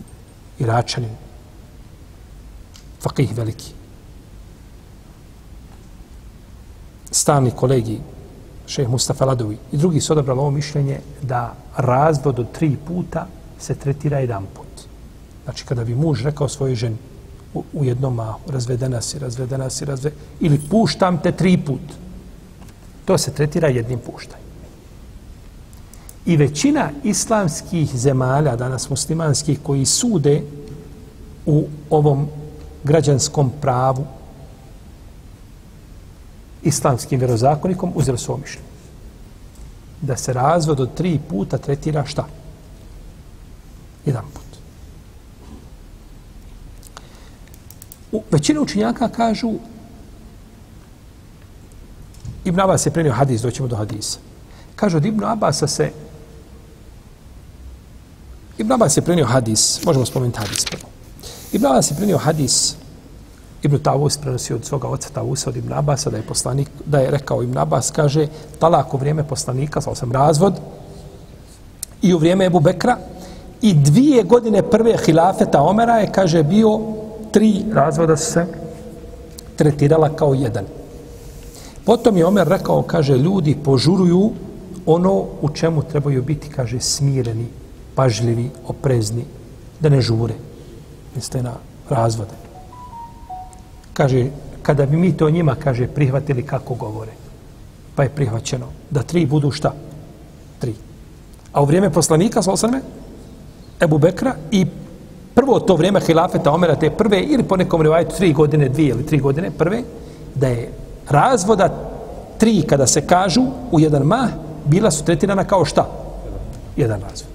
[0.60, 1.12] iračanin,
[3.02, 3.77] fakih veliki.
[7.12, 8.00] Stalni kolegi,
[8.68, 13.28] šeh Mustafa Ladovi i drugi su odabrali ovo mišljenje da razvod od tri puta
[13.60, 14.88] se tretira jedan put.
[15.44, 16.98] Znači, kada bi muž rekao svojoj ženi
[17.54, 20.12] u, u jednom mahu, razvedena si, razvedena si, razve...
[20.40, 21.82] ili puštam te tri put,
[23.06, 24.48] to se tretira jednim puštanjem.
[26.26, 30.42] I većina islamskih zemalja, danas muslimanskih, koji sude
[31.46, 32.28] u ovom
[32.84, 34.06] građanskom pravu,
[36.68, 38.68] islamskim vjerozakonikom, uzeli su mišljenje.
[40.02, 42.28] Da se razvod od tri puta tretira šta?
[44.06, 44.44] Jedan put.
[48.12, 49.54] U, većina učinjaka kažu
[52.46, 54.20] Ibn Abbas je prenio hadis, doćemo do hadisa.
[54.76, 55.92] Kažu od Ibn Abbasa se
[58.58, 60.90] Ibn Abbas je prenio hadis, možemo spomenuti hadis prvo.
[61.52, 62.76] Ibn Abbas je prenio hadis
[63.68, 67.12] Ibn Tavus prenosi od svoga oca Tavusa od Ibn Abasa da je poslanik, da je
[67.12, 68.28] rekao Ibn Abbas, kaže,
[68.60, 70.54] talak u vrijeme poslanika, sa sam razvod,
[72.02, 72.98] i u vrijeme Ebu Bekra,
[73.62, 76.80] i dvije godine prve hilafeta Omera je, kaže, bio
[77.32, 78.46] tri razvoda se
[79.56, 80.66] tretirala kao jedan.
[81.86, 84.32] Potom je Omer rekao, kaže, ljudi požuruju
[84.86, 87.48] ono u čemu trebaju biti, kaže, smireni,
[87.96, 89.26] pažljivi, oprezni,
[89.80, 90.34] da ne žure.
[91.16, 91.54] Jeste na
[91.90, 92.47] razvode.
[93.98, 94.28] Kaže,
[94.62, 97.12] kada bi mi to njima, kaže, prihvatili kako govore,
[97.96, 99.74] pa je prihvaćeno da tri budu šta?
[100.60, 100.76] Tri.
[101.54, 102.82] A u vrijeme poslanika, sa osrme,
[103.82, 104.66] Ebu Bekra i
[105.34, 109.06] prvo to vrijeme hilafeta Omera, te prve, ili po nekom revajtu, tri godine, dvije ili
[109.06, 109.82] tri godine, prve,
[110.36, 110.70] da je
[111.10, 111.70] razvoda
[112.38, 113.42] tri, kada se kažu,
[113.72, 114.30] u jedan mah,
[114.66, 115.90] bila su tretirana kao šta?
[116.76, 117.34] Jedan razvod.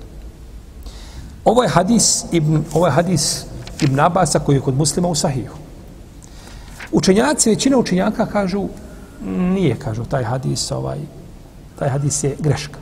[1.45, 3.47] Ovo je hadis Ibn, ovo je hadis
[3.81, 5.62] Ibn Abasa koji je kod muslima u Sahihu.
[6.93, 8.69] Učenjaci, većina učenjaka kažu,
[9.25, 10.99] nije, kažu, taj hadis, ovaj,
[11.79, 12.79] taj hadis je greška.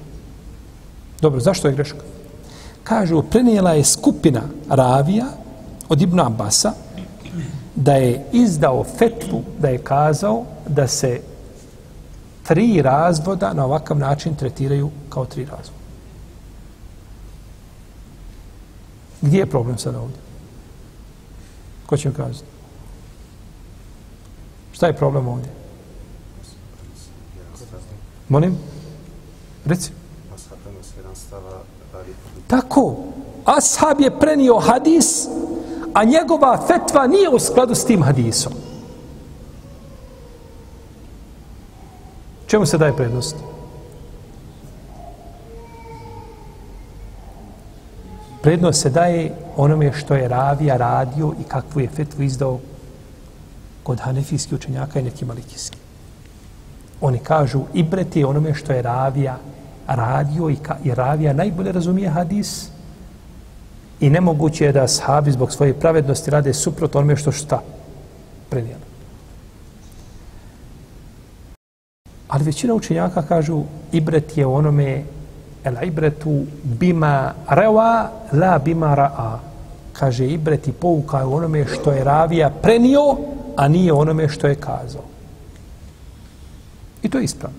[1.20, 1.98] Dobro, zašto je greška?
[2.84, 5.26] Kažu, prenijela je skupina ravija
[5.88, 6.72] od Ibn Abasa
[7.74, 11.20] da je izdao fetvu, da je kazao da se
[12.42, 15.80] tri razvoda na ovakav način tretiraju kao tri razvoda.
[19.20, 20.18] Gdje je problem sada ovdje?
[21.86, 22.49] Ko će mi kazati?
[24.80, 25.50] Šta je problem ovdje?
[28.28, 28.56] Molim?
[29.64, 29.92] Reci.
[32.46, 32.96] Tako.
[33.44, 35.28] Ashab je prenio hadis,
[35.94, 38.52] a njegova fetva nije u skladu s tim hadisom.
[42.46, 43.36] Čemu se daje prednost?
[48.42, 52.58] Prednost se daje onome što je ravija radio i kakvu je fetvu izdao
[53.82, 55.78] kod hanefijskih učenjaka i neki malikijski.
[57.00, 59.38] Oni kažu ibret je onome što je ravija
[59.86, 62.68] radio i, ka, i ravija najbolje razumije hadis
[64.00, 67.62] i nemoguće je da sahabi zbog svoje pravednosti rade suprot onome što šta
[68.50, 68.80] prenijelo.
[72.28, 73.62] Ali većina učenjaka kažu
[73.92, 75.04] ibret je onome
[75.64, 79.38] el ibretu bima rewa la bima ra'a.
[79.92, 83.16] Kaže ibret i pouka je onome što je ravija prenio,
[83.56, 85.04] a nije onome što je kazao.
[87.02, 87.58] I to je ispravno.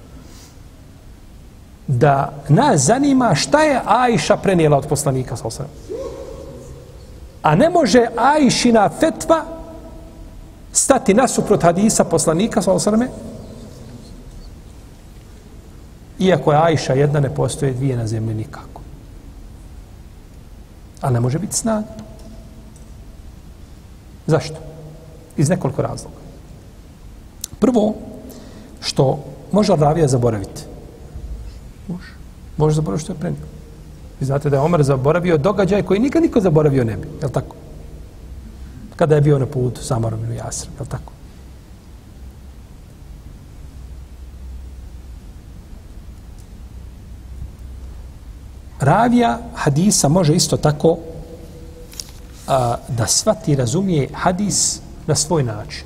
[1.88, 5.66] Da nas zanima šta je Ajša prenijela od poslanika sa osam.
[7.42, 9.44] A ne može Ajšina fetva
[10.72, 13.02] stati nasuprot hadisa poslanika sa osam
[16.20, 18.82] Iako je Ajša jedna, ne postoje dvije na zemlji nikako.
[21.02, 21.88] A ne može biti snaga.
[24.28, 24.71] Zašto?
[25.38, 26.16] Iz nekoliko razloga.
[27.60, 27.94] Prvo,
[28.82, 30.62] što može ravija zaboraviti.
[31.88, 32.14] Može.
[32.58, 33.46] Može zaboraviti što je prenio.
[34.20, 37.08] Vi znate da je Omer zaboravio događaj koji nikad niko zaboravio ne bi.
[37.22, 37.56] Je li tako?
[38.96, 40.74] Kada je bio na putu sa Amarom ili Jasrom.
[40.78, 41.14] Je li tako?
[48.80, 50.98] Ravija hadisa može isto tako
[52.48, 55.84] a, da svati razumije hadis na svoj način.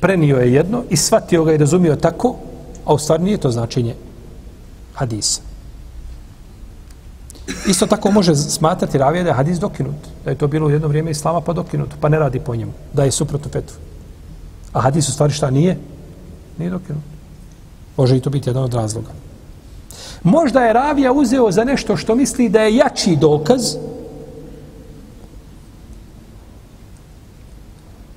[0.00, 2.36] Prenio je jedno i shvatio ga i razumio tako,
[2.84, 3.94] a u stvari nije to značenje
[4.94, 5.40] hadisa.
[7.66, 9.94] Isto tako može smatrati ravija da je hadis dokinut.
[10.24, 12.72] Da je to bilo u jedno vrijeme islama pa dokinut, pa ne radi po njemu.
[12.92, 13.76] Da je suprotno fetvu.
[14.72, 15.78] A hadis u stvari šta nije?
[16.58, 17.02] Nije dokinut.
[17.96, 19.10] Može i to biti jedan od razloga.
[20.22, 23.76] Možda je ravija uzeo za nešto što misli da je jači dokaz,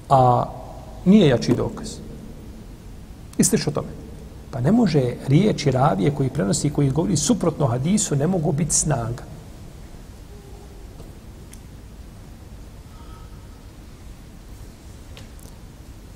[0.09, 0.45] a
[1.05, 1.89] nije jači dokaz.
[3.37, 3.87] I što tome.
[4.51, 8.75] Pa ne može riječi ravije koji prenosi i koji govori suprotno hadisu, ne mogu biti
[8.75, 9.23] snaga.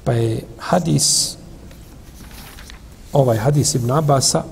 [0.04, 1.38] Pa je hadis,
[3.14, 4.44] ovaj hadis Ibn Abasa,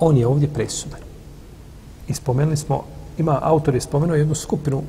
[0.00, 1.00] on je ovdje presudan.
[2.08, 2.84] I spomenuli smo,
[3.18, 4.82] ima autor je spomenuo jednu skupinu,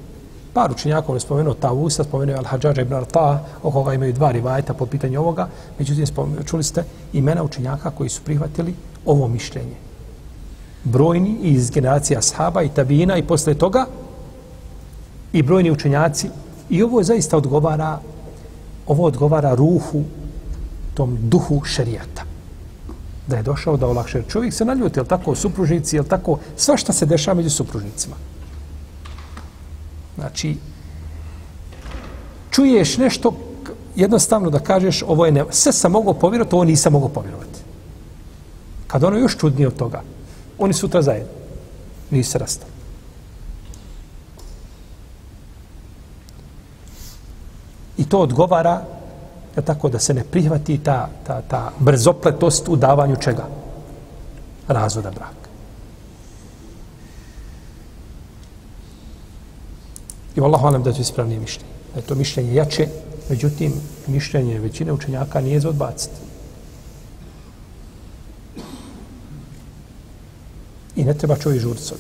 [0.54, 4.86] par učenjaka je spomenuo Tavusa, spomenuo Al-Hadžađa ibn Al-Ta, o koga imaju dva rivajeta po
[4.86, 5.48] pitanju ovoga,
[5.80, 6.06] međutim,
[6.46, 6.84] čuli ste
[7.14, 8.74] imena učenjaka koji su prihvatili
[9.06, 9.76] ovo mišljenje.
[10.84, 13.86] Brojni iz generacija Ashaba i Tabina i posle toga
[15.34, 16.30] i brojni učenjaci.
[16.70, 18.00] I ovo je zaista odgovara,
[18.88, 20.04] ovo odgovara ruhu,
[20.94, 22.24] tom duhu šerijata.
[23.28, 24.24] Da je došao da olakše.
[24.28, 28.16] Čovjek se naljuti, je tako, supružnici, je tako, sva šta se dešava među supružnicima.
[30.16, 30.58] Znači,
[32.52, 33.34] čuješ nešto,
[33.96, 37.60] jednostavno da kažeš, ovo je ne, sve sam mogao povjerovati, ovo nisam mogao povjerovati.
[38.88, 40.02] Kad ono još čudnije od toga,
[40.58, 41.32] oni sutra zajedno.
[42.10, 42.72] Nisu se rastali.
[47.98, 48.82] I to odgovara
[49.56, 53.48] da tako da se ne prihvati ta, ta, ta brzopletost u davanju čega?
[54.68, 55.43] Razvoda braka.
[60.36, 61.70] I Allah vam da je to ispravnije mišljenje.
[61.94, 62.88] Da je to mišljenje jače,
[63.30, 63.74] međutim,
[64.08, 66.16] mišljenje većine učenjaka nije za odbaciti.
[70.96, 71.94] I ne treba čovjek žuriti s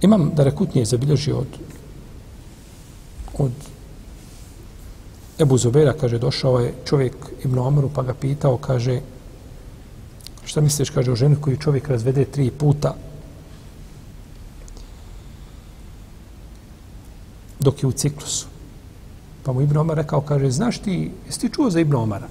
[0.00, 1.46] Imam da rekutnije zabilježio od
[3.38, 3.52] od
[5.38, 7.14] Ebu Zubera, kaže, došao je čovjek
[7.44, 9.00] Ibn Omeru pa ga pitao, kaže,
[10.48, 12.94] šta misliš, kaže, o ženi koju čovjek razvede tri puta
[17.60, 18.46] dok je u ciklusu.
[19.42, 22.28] Pa mu Ibn Omar rekao, kaže, znaš ti, jesi ti čuo za Ibn Omara?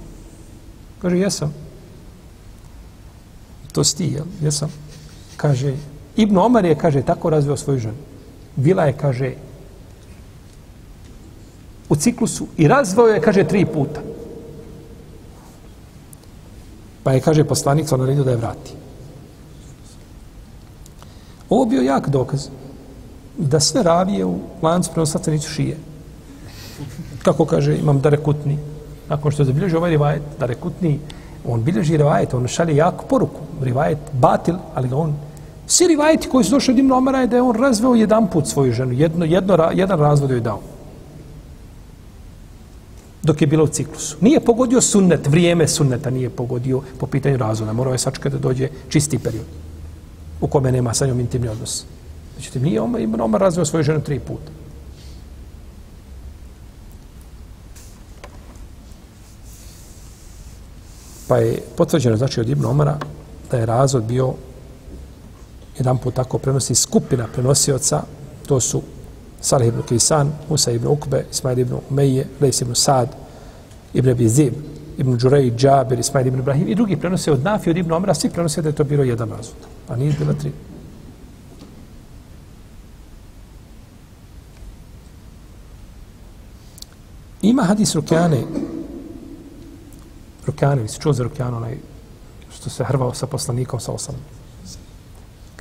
[1.02, 1.54] Kaže, jesam.
[3.72, 4.26] To si ti, jel?
[4.42, 4.72] Jesam.
[5.36, 5.76] Kaže,
[6.16, 8.02] Ibn Omar je, kaže, tako razveo svoju ženu.
[8.56, 9.34] Bila je, kaže,
[11.88, 14.07] u ciklusu i razveo je, kaže, tri puta.
[17.08, 18.72] Pa je, kaže, poslanik sa naredio da je vrati.
[21.48, 22.48] Ovo bio jak dokaz
[23.38, 25.76] da sve ravije u lancu prenosaca nisu šije.
[27.22, 28.58] Kako kaže, imam da rekutni.
[29.08, 30.98] Nakon što je zabilježio ovaj rivajet, da rekutni,
[31.46, 33.40] on bilježi rivajet, on šalje jaku poruku.
[33.62, 35.16] Rivajet batil, ali on
[35.66, 38.46] Svi rivajeti koji su došli od Ibn Omara je da je on razveo jedan put
[38.46, 40.60] svoju ženu, jedno, jedno, jedan razvod joj dao.
[43.28, 44.16] Dok je bilo u ciklusu.
[44.20, 47.72] Nije pogodio sunnet, vrijeme sunneta nije pogodio po pitanju razvoda.
[47.72, 49.44] Morao je sačekati da dođe čisti period
[50.40, 51.84] u kome nema sa njom intimni odnos.
[52.36, 54.52] Međutim, nije Omar, Ibn Omar razveo svoju ženu tri puta.
[61.28, 62.98] Pa je potvrđeno, znači, od Ibn Omara
[63.50, 64.34] da je razvod bio
[65.78, 68.02] jedan put tako prenosi skupina prenosioca,
[68.46, 68.82] to su
[69.40, 73.08] Salih ibn Kisan, Musa ibn Ukbe, Ismail ibn Umeje, Lejs ibn Sad,
[73.94, 74.54] ibn Abizib,
[74.98, 78.30] ibn Đurej, Džabir, Ismail ibn Ibrahim i drugi prenose od Nafi, od Ibn Omra, svi
[78.30, 79.56] prenose da je to bilo jedan razvod,
[79.88, 80.52] a nije bilo tri.
[87.42, 88.42] Ima hadis Rukjane,
[90.46, 91.78] Rukjane, vi se čuo za Rukjane, onaj
[92.50, 94.14] što se hrvao sa poslanikom, sa osam.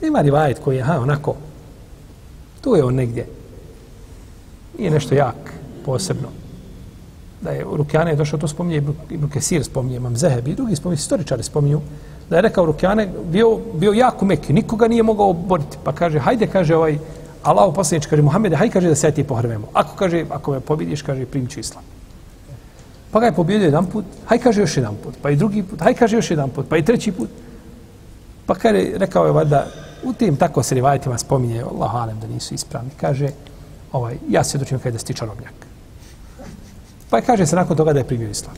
[0.01, 1.35] Ima rivajet koji je, ha, onako,
[2.61, 3.36] tu je on negdje.
[4.77, 5.53] Nije nešto jak,
[5.85, 6.27] posebno.
[7.41, 8.77] Da je Rukjane je došao, to spominje
[9.09, 11.81] Ibn, Kesir, spominje Imam Zeheb i drugi spominje, historičari spominju,
[12.29, 15.77] da je rekao Rukjane, bio, bio jako meki, nikoga nije mogao boriti.
[15.83, 16.97] Pa kaže, hajde, kaže ovaj,
[17.43, 19.67] Allah poslanič, kaže, Muhammede, hajde, kaže, da se ti pohrvemo.
[19.73, 21.83] Ako, kaže, ako me pobjediš, kaže, primit ću islam.
[23.11, 25.79] Pa ga je pobjedio jedan put, hajde, kaže, još jedan put, pa i drugi put,
[25.79, 27.29] hajde, kaže, još jedan put, pa i treći put.
[28.45, 29.67] Pa kaže, rekao je, valjda,
[30.03, 32.89] U tim tako se rivajetima spominje, Allah alem da nisu ispravni.
[32.97, 33.29] Kaže,
[33.91, 35.53] ovaj, ja se dočim kada si čarobnjak.
[37.09, 38.55] Pa je kaže se nakon toga da je primio islam.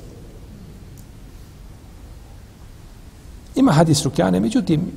[3.56, 4.92] Ima hadis Rukjane, međutim,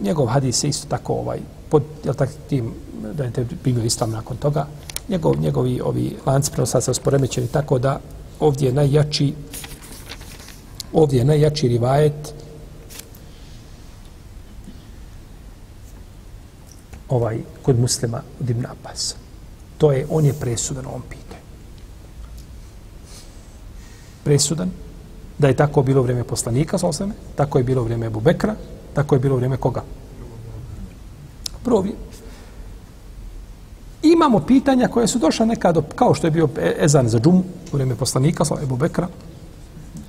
[0.00, 1.38] njegov hadis je isto tako, ovaj,
[1.70, 2.72] pod, jel tak, tim,
[3.14, 4.66] da je primio islam nakon toga,
[5.08, 8.00] njegov, njegovi ovi lanci prenosa se usporemećeni tako da
[8.40, 9.34] ovdje je najjači
[10.92, 12.34] ovdje je najjači rivajet
[17.08, 19.14] ovaj, kod muslima od Ibn Abbas.
[19.78, 21.42] To je, on je presudan ovom pitanju.
[24.24, 24.70] Presudan
[25.38, 28.54] da je tako bilo vrijeme poslanika, soseme, tako je bilo vrijeme Ebu Bekra,
[28.94, 29.82] tako je bilo vrijeme koga?
[31.64, 31.94] Probi.
[34.02, 37.38] imamo pitanja koje su došla nekad, kao što je bio e- Ezan za džumu,
[37.72, 39.08] u vrijeme poslanika, Ebu Bekra,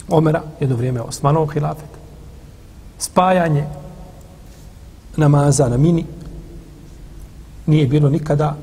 [0.10, 1.98] Omera, jedno vrijeme Osmanovog hilafeta,
[2.98, 3.66] spajanje
[5.18, 6.06] namaza na mini,
[7.66, 8.56] nije bilo nikada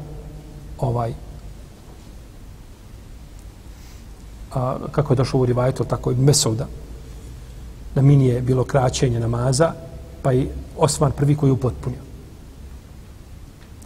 [0.78, 1.14] ovaj
[4.54, 6.66] a, kako je došlo u rivajetu, tako i Mesouda.
[7.94, 9.72] Na mini je bilo kraćenje namaza,
[10.22, 12.00] pa i Osman prvi koji je upotpunio.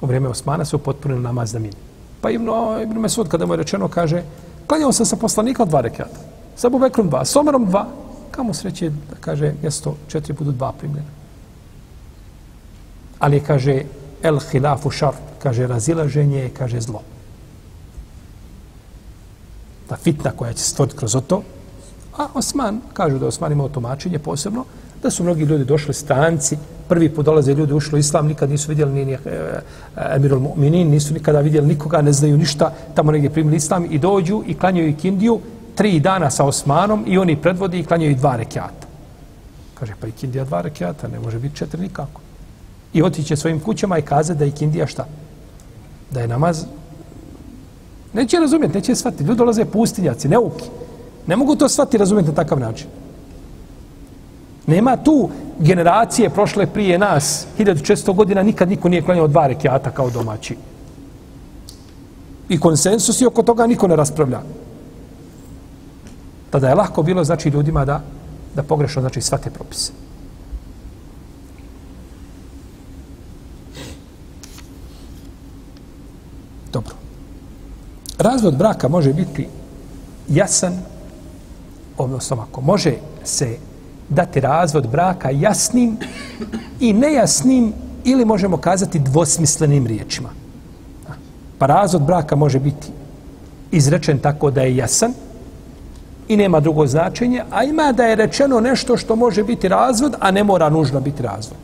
[0.01, 1.77] U vrijeme Osmana se upotpunio namaz na mini.
[2.21, 2.49] Pa Ibn,
[2.83, 4.23] Ibn Mesud, kada mu je rečeno, kaže,
[4.67, 6.21] klanjao sam sa poslanika dva rekata.
[6.57, 7.87] Sa Bubekrom dva, s Omerom dva.
[8.31, 11.09] Kamo sreće da kaže, mjesto četiri budu dva primljena.
[13.19, 13.83] Ali kaže,
[14.23, 17.03] el hilafu šar, kaže, razilaženje, kaže, zlo
[19.91, 21.43] ta fitna koja će stvoriti kroz to.
[22.17, 24.65] A Osman, kažu da Osman imao tumačenje posebno,
[25.03, 26.57] da su mnogi ljudi došli stanci,
[26.89, 30.41] prvi put dolaze ljudi ušli u islam, nikad nisu vidjeli ni, ni eh, eh, Emirul
[30.41, 34.55] Mu'minin, nisu nikada vidjeli nikoga, ne znaju ništa, tamo negdje primili islam i dođu i
[34.55, 35.41] klanjaju i kindiju
[35.75, 38.87] tri dana sa Osmanom i oni predvodi i klanjaju dva rekiata.
[39.75, 42.21] Kaže, pa i kindija dva rekiata, ne može biti četiri nikako.
[42.93, 45.07] I otiće svojim kućama i kaze da je kindija šta?
[46.11, 46.65] Da je namaz
[48.13, 49.25] Neće razumjeti, neće shvatiti.
[49.25, 50.65] Ljudi dolaze pustinjaci, neuki.
[51.27, 52.87] Ne mogu to shvatiti razumjeti na takav način.
[54.67, 60.11] Nema tu generacije prošle prije nas, 1600 godina, nikad niko nije klanjao dva rekiata kao
[60.11, 60.57] domaći.
[62.49, 64.41] I konsensus i oko toga niko ne raspravlja.
[66.51, 68.01] Tada je lahko bilo, znači, ljudima da,
[68.55, 69.93] da pogrešno, znači, svate propise.
[76.73, 76.95] Dobro
[78.21, 79.49] razvod braka može biti
[80.29, 80.73] jasan,
[81.99, 82.93] odnosno ako može
[83.25, 83.57] se
[84.09, 85.97] dati razvod braka jasnim
[86.81, 87.73] i nejasnim
[88.05, 90.29] ili možemo kazati dvosmislenim riječima.
[91.59, 92.87] Pa razvod braka može biti
[93.71, 95.13] izrečen tako da je jasan
[96.29, 100.31] i nema drugo značenje, a ima da je rečeno nešto što može biti razvod, a
[100.31, 101.59] ne mora nužno biti razvod.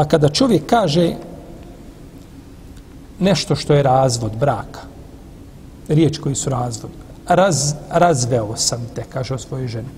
[0.00, 1.14] Pa kada čovjek kaže
[3.18, 4.80] nešto što je razvod braka.
[5.88, 6.90] Riječ koji su razvod.
[7.28, 9.88] Raz, razveo sam te, kaže o svojoj ženi.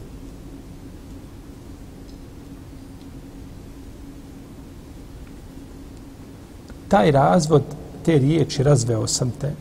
[6.89, 7.63] Taj razvod,
[8.05, 9.55] te riječi razveo sam te,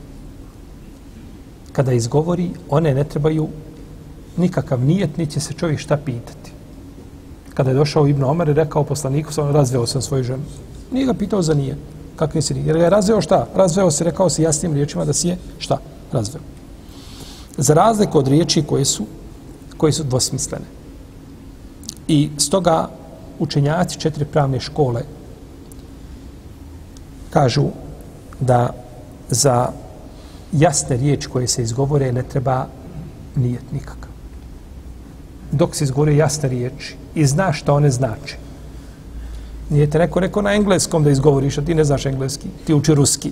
[1.71, 3.47] kada izgovori, one ne trebaju
[4.37, 6.51] nikakav nijet, niti će se čovjek šta pitati.
[7.61, 10.43] Kada je došao Ibn Omer i rekao poslaniku, sam razveo sam svoju ženu.
[10.91, 11.77] Nije ga pitao za nije.
[12.15, 13.47] Kakvi si Jer je razveo šta?
[13.55, 15.77] Razveo se, rekao se jasnim riječima da si je šta?
[16.11, 16.41] Razveo.
[17.57, 19.05] Za razliku od riječi koje su,
[19.77, 20.65] koje su dvosmislene.
[22.07, 22.89] I stoga
[23.39, 25.03] učenjaci četiri pravne škole
[27.29, 27.67] kažu
[28.39, 28.73] da
[29.29, 29.69] za
[30.51, 32.65] jasne riječi koje se izgovore ne treba
[33.35, 34.09] nijet nikakav.
[35.51, 38.37] Dok se izgovore jasne riječi i zna šta one znači,
[39.71, 42.47] Nije te neko rekao na engleskom da izgovoriš, a ti ne znaš engleski.
[42.65, 43.31] Ti uči ruski.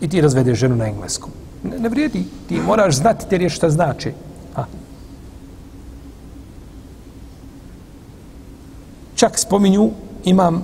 [0.00, 1.30] I ti razvedeš ženu na engleskom.
[1.64, 2.24] Ne, ne vrijedi.
[2.48, 4.12] Ti moraš znati te riječi šta znači.
[4.56, 4.64] A.
[9.14, 9.90] Čak spominju
[10.24, 10.62] imam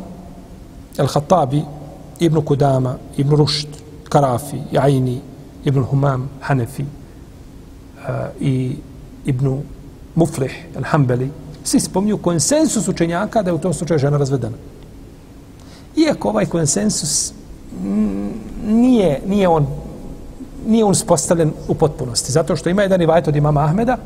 [0.99, 1.62] El-Hatabi,
[2.20, 3.68] Ibn Kudama, Ibn Rušt,
[4.09, 5.20] Karafi, Jaini,
[5.64, 8.09] Ibn Humam, Hanefi uh,
[8.41, 8.76] i
[9.24, 9.59] Ibn
[10.14, 11.28] Muflih, Al-Hambali,
[11.64, 14.56] Svi spominju konsensus učenjaka da je u tom slučaju žena razvedena.
[15.96, 17.32] Iako ovaj konsensus
[18.66, 19.66] nije, nije on
[20.66, 22.32] nije on spostavljen u potpunosti.
[22.32, 23.96] Zato što ima jedan rivajt od imama Ahmeda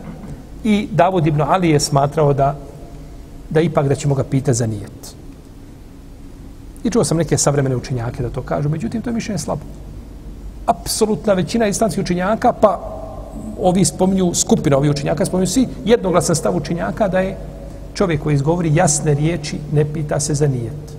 [0.64, 2.57] i Davud ibn Ali je smatrao da
[3.50, 5.14] da ipak da ćemo ga pitati za nijet.
[6.84, 9.61] I čuo sam neke savremene učenjake da to kažu, međutim to je mišljenje slabo.
[10.66, 12.80] Apsolutna većina islamskih učenjaka, pa
[13.61, 17.36] ovi spominju skupina ovih učenjaka, spominju svi jednoglasan stav učenjaka da je
[17.94, 20.96] čovjek koji izgovori jasne riječi, ne pita se za nijet.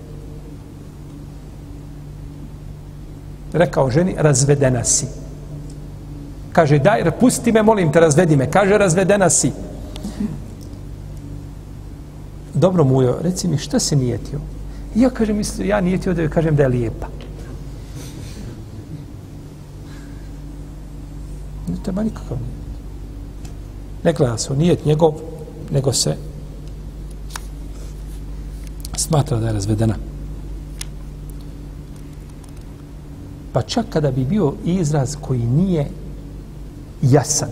[3.57, 5.07] rekao ženi, razvedena si.
[6.51, 8.51] Kaže, daj, pusti me, molim te, razvedi me.
[8.51, 9.51] Kaže, razvedena si.
[12.53, 14.39] Dobro, mujo, reci mi, šta se nijetio?
[14.95, 17.07] Ja kažem, ja nijetio da joj kažem da je lijepa.
[21.97, 22.67] Nema nikakav nijet.
[24.03, 25.13] Ne gleda se, nijet njegov,
[25.71, 26.15] nego se
[28.97, 29.95] smatra da je razvedena.
[33.53, 35.87] Pa čak kada bi bio izraz koji nije
[37.01, 37.49] jasan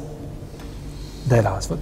[1.26, 1.80] da je razvod.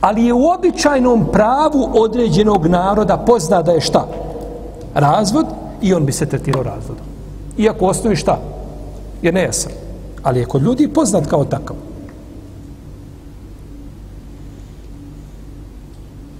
[0.00, 4.06] Ali je u običajnom pravu određenog naroda pozna da je šta?
[4.94, 5.46] Razvod
[5.82, 7.04] i on bi se tretirao razvodom.
[7.58, 8.38] Iako osnovi šta?
[9.22, 9.72] Je nejasan.
[10.22, 11.76] Ali je kod ljudi poznat kao takav.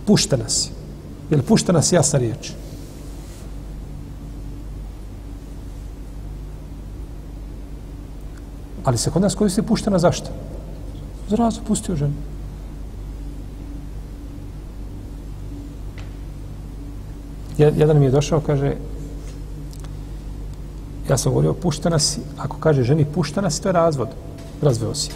[0.07, 0.71] Puštena si.
[1.31, 2.53] Je li puštena si jasna riječ?
[8.85, 10.31] Ali se kod nas koristi puštena zašto?
[11.29, 12.15] Zrazu pustio ženu.
[17.59, 18.75] Jedan mi je došao, kaže,
[21.09, 24.09] ja sam govorio, puštena si, ako kaže ženi puštena si, to je razvod.
[24.63, 25.11] Razveo si.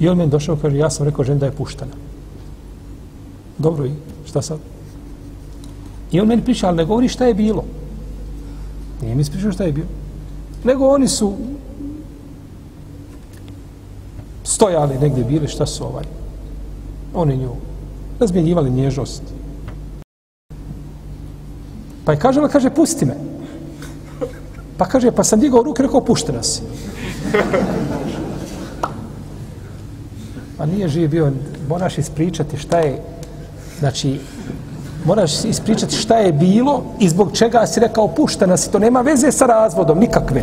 [0.00, 2.07] I on mi je došao, kaže, ja sam rekao ženi da je puštena.
[3.58, 3.92] Dobro, i
[4.26, 4.58] šta sad?
[6.12, 7.64] I on meni priča, ali ne govori šta je bilo.
[9.02, 9.88] Nije mi ispričao šta je bilo.
[10.64, 11.34] Nego oni su
[14.44, 16.04] stojali negdje bili, šta su ovaj?
[17.14, 17.50] Oni nju
[18.20, 19.22] razmjenjivali nježnost.
[22.04, 23.16] Pa je kaže, kaže, pusti me.
[24.76, 26.62] Pa kaže, pa sam digao ruke, rekao, pušti nas.
[30.58, 31.32] Pa nije živ bio,
[31.68, 33.02] moraš ispričati šta je,
[33.78, 34.20] znači,
[35.04, 38.70] moraš ispričati šta je bilo i zbog čega si rekao puštena si.
[38.72, 40.42] to nema veze sa razvodom, nikakve.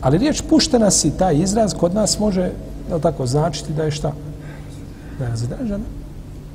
[0.00, 2.50] Ali riječ puštena si, taj izraz kod nas može,
[2.90, 4.12] da tako, značiti da je šta?
[5.18, 5.78] Da je razvedena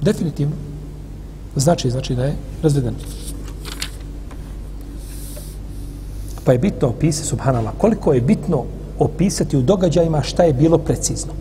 [0.01, 0.55] Definitivno.
[1.55, 2.97] Znači, znači da je razvedena.
[6.43, 8.63] Pa je bitno opisati, subhanallah, koliko je bitno
[8.99, 11.33] opisati u događajima šta je bilo precizno.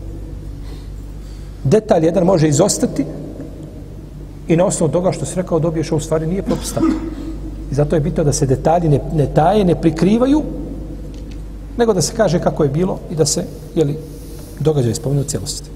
[1.73, 3.05] Detalj jedan može izostati
[4.47, 6.87] i na osnovu toga što se rekao dobiješ u stvari nije propustano.
[7.71, 10.43] I zato je bitno da se detalji ne, ne taje, ne prikrivaju,
[11.77, 13.45] nego da se kaže kako je bilo i da se
[13.75, 13.97] jeli,
[14.59, 15.69] događaj spomenu u cijelosti.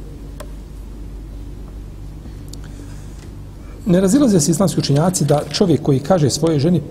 [3.86, 6.82] Ne razilaze se islamski učenjaci da čovjek koji kaže svoje ženi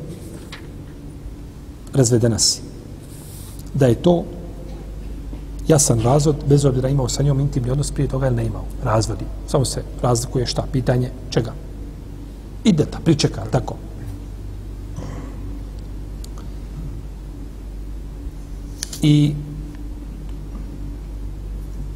[1.94, 2.60] razvedena si.
[3.74, 4.24] Da je to
[5.68, 8.64] jasan razvod, bez obzira imao sa njom intimni odnos prije toga ili ne imao.
[8.84, 9.24] Razvodi.
[9.46, 10.64] Samo se razlikuje šta?
[10.72, 11.52] Pitanje čega?
[12.64, 13.74] Ideta, pričeka, tako.
[19.02, 19.34] I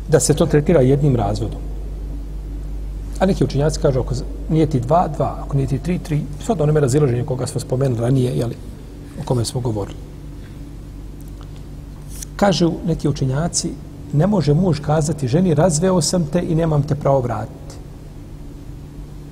[0.09, 1.61] da se to tretira jednim razvodom.
[3.19, 4.15] A neki učinjaci kažu, ako
[4.49, 8.01] nije ti dva, dva, ako nije ti tri, tri, sad onome razilaženje koga smo spomenuli
[8.01, 8.57] ranije, jeli,
[9.21, 10.10] o kome smo govorili.
[12.41, 13.71] Kažu neki učenjaci,
[14.13, 17.77] ne može muž kazati ženi, razveo sam te i nemam te pravo vratiti.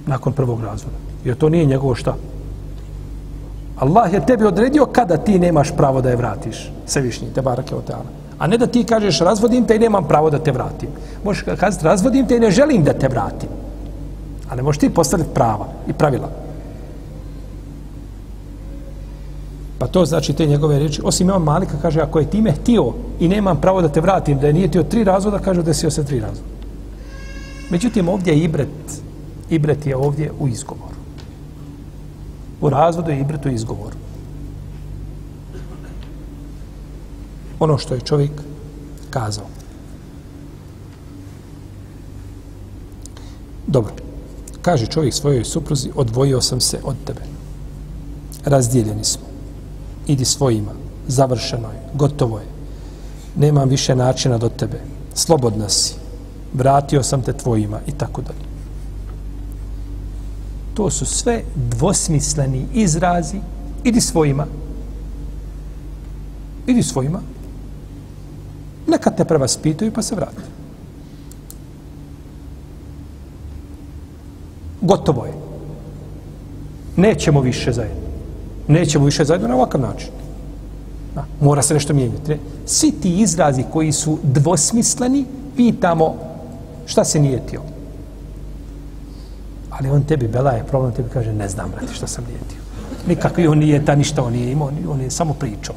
[0.07, 0.97] Nakon prvog razvoda.
[1.25, 2.15] Jer to nije njegovo šta.
[3.79, 6.73] Allah je tebi odredio kada ti nemaš pravo da je vratiš.
[6.87, 8.05] Sevišnji, te barake o teala.
[8.39, 10.89] A ne da ti kažeš razvodim te i nemam pravo da te vratim.
[11.25, 13.49] Možeš kazati razvodim te i ne želim da te vratim.
[14.51, 16.29] A ne možeš ti postaviti prava i pravila.
[19.79, 21.03] Pa to znači te njegove riječi.
[21.05, 24.47] Osim imam Malika kaže, ako je time htio i nemam pravo da te vratim, da
[24.47, 26.51] je nije tio tri razvoda, kaže da se tri razvoda.
[27.71, 29.03] Međutim, ovdje je ibret.
[29.51, 30.99] Ibret je ovdje u izgovoru.
[32.61, 33.97] U razvodu je ibret u izgovoru.
[37.61, 38.31] Ono što je čovjek
[39.11, 39.47] kazao.
[43.67, 43.93] Dobro.
[44.63, 47.21] Kaže čovjek svojoj supruzi, odvojio sam se od tebe.
[48.45, 49.28] Razdijeljeni smo
[50.09, 50.71] idi svojima,
[51.09, 52.47] završeno je, gotovo je,
[53.37, 54.81] nemam više načina do tebe,
[55.15, 55.95] slobodna si,
[56.53, 58.49] vratio sam te tvojima i tako dalje.
[60.75, 63.41] To su sve dvosmisleni izrazi,
[63.85, 64.47] idi svojima,
[66.67, 67.21] idi svojima,
[68.87, 70.43] neka te prevaspitaju pa se vrati.
[74.81, 75.33] Gotovo je.
[76.97, 78.08] Nećemo više zajedno
[78.69, 80.09] nećemo više zajedno na ovakav način.
[81.15, 82.37] Da, mora se nešto mijenjati.
[82.67, 85.25] Svi ti izrazi koji su dvosmisleni,
[85.57, 86.15] pitamo
[86.87, 87.61] šta se nijetio.
[89.71, 92.59] Ali on tebi, Bela je problem, tebi kaže, ne znam, brate, šta sam nijetio.
[93.09, 95.75] Nikakvi on nije ta, ništa on nije imao, on je samo pričao.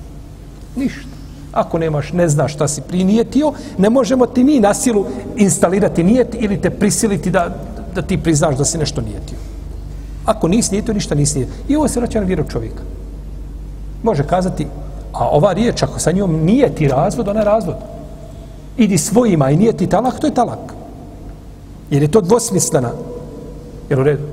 [0.76, 1.12] Ništa.
[1.52, 5.06] Ako nemaš, ne znaš šta si prinijetio, ne možemo ti mi na silu
[5.38, 7.56] instalirati nijet ili te prisiliti da,
[7.96, 9.38] da ti priznaš da si nešto nijetio.
[10.26, 11.50] Ako nisi nije ništa nisi nije.
[11.68, 12.84] I ovo se vraća na vjeru čovjeka.
[14.04, 14.68] Može kazati,
[15.14, 17.76] a ova riječ, ako sa njom nije ti razvod, ona je razvod.
[18.78, 20.74] Idi svojima i nije ti talak, to je talak.
[21.90, 22.92] Jer je to dvosmislena.
[23.90, 24.24] Jer u redu.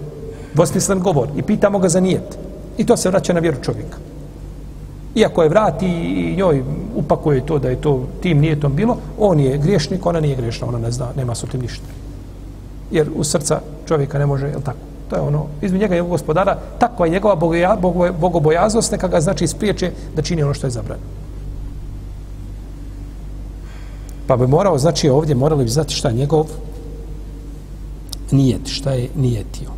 [0.55, 2.39] dvosmislen govor i pitamo ga za nijet.
[2.79, 3.99] I to se vraća na vjeru čovjeka.
[5.15, 6.63] Iako je vrati i njoj
[6.97, 10.79] upakuje to da je to tim nijetom bilo, on je griješnik, ona nije griješna, ona
[10.79, 11.87] ne zna, nema su tim ništa.
[12.91, 14.88] Jer u srca čovjeka ne može, je tako?
[15.09, 19.09] To je ono, između njega i njegovog gospodara, takva je njegova bogoja, bogo, bogobojaznost, neka
[19.09, 21.09] ga znači ispriječe da čini ono što je zabranjeno.
[24.27, 26.47] Pa bi morao, znači ovdje morali bi znati šta je njegov
[28.31, 29.71] nijet, šta je nijetio.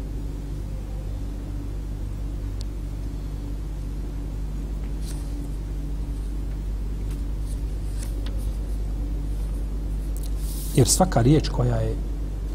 [10.74, 11.94] Jer svaka riječ koja je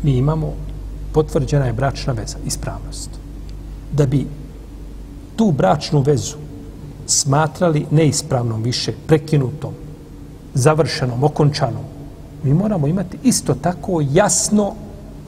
[0.03, 0.53] mi imamo,
[1.15, 3.09] potvrđena je bračna veza, ispravnost.
[3.91, 4.25] Da bi
[5.35, 6.35] tu bračnu vezu
[7.07, 9.73] smatrali neispravnom više, prekinutom,
[10.53, 11.83] završenom, okončanom,
[12.43, 14.73] mi moramo imati isto tako jasno,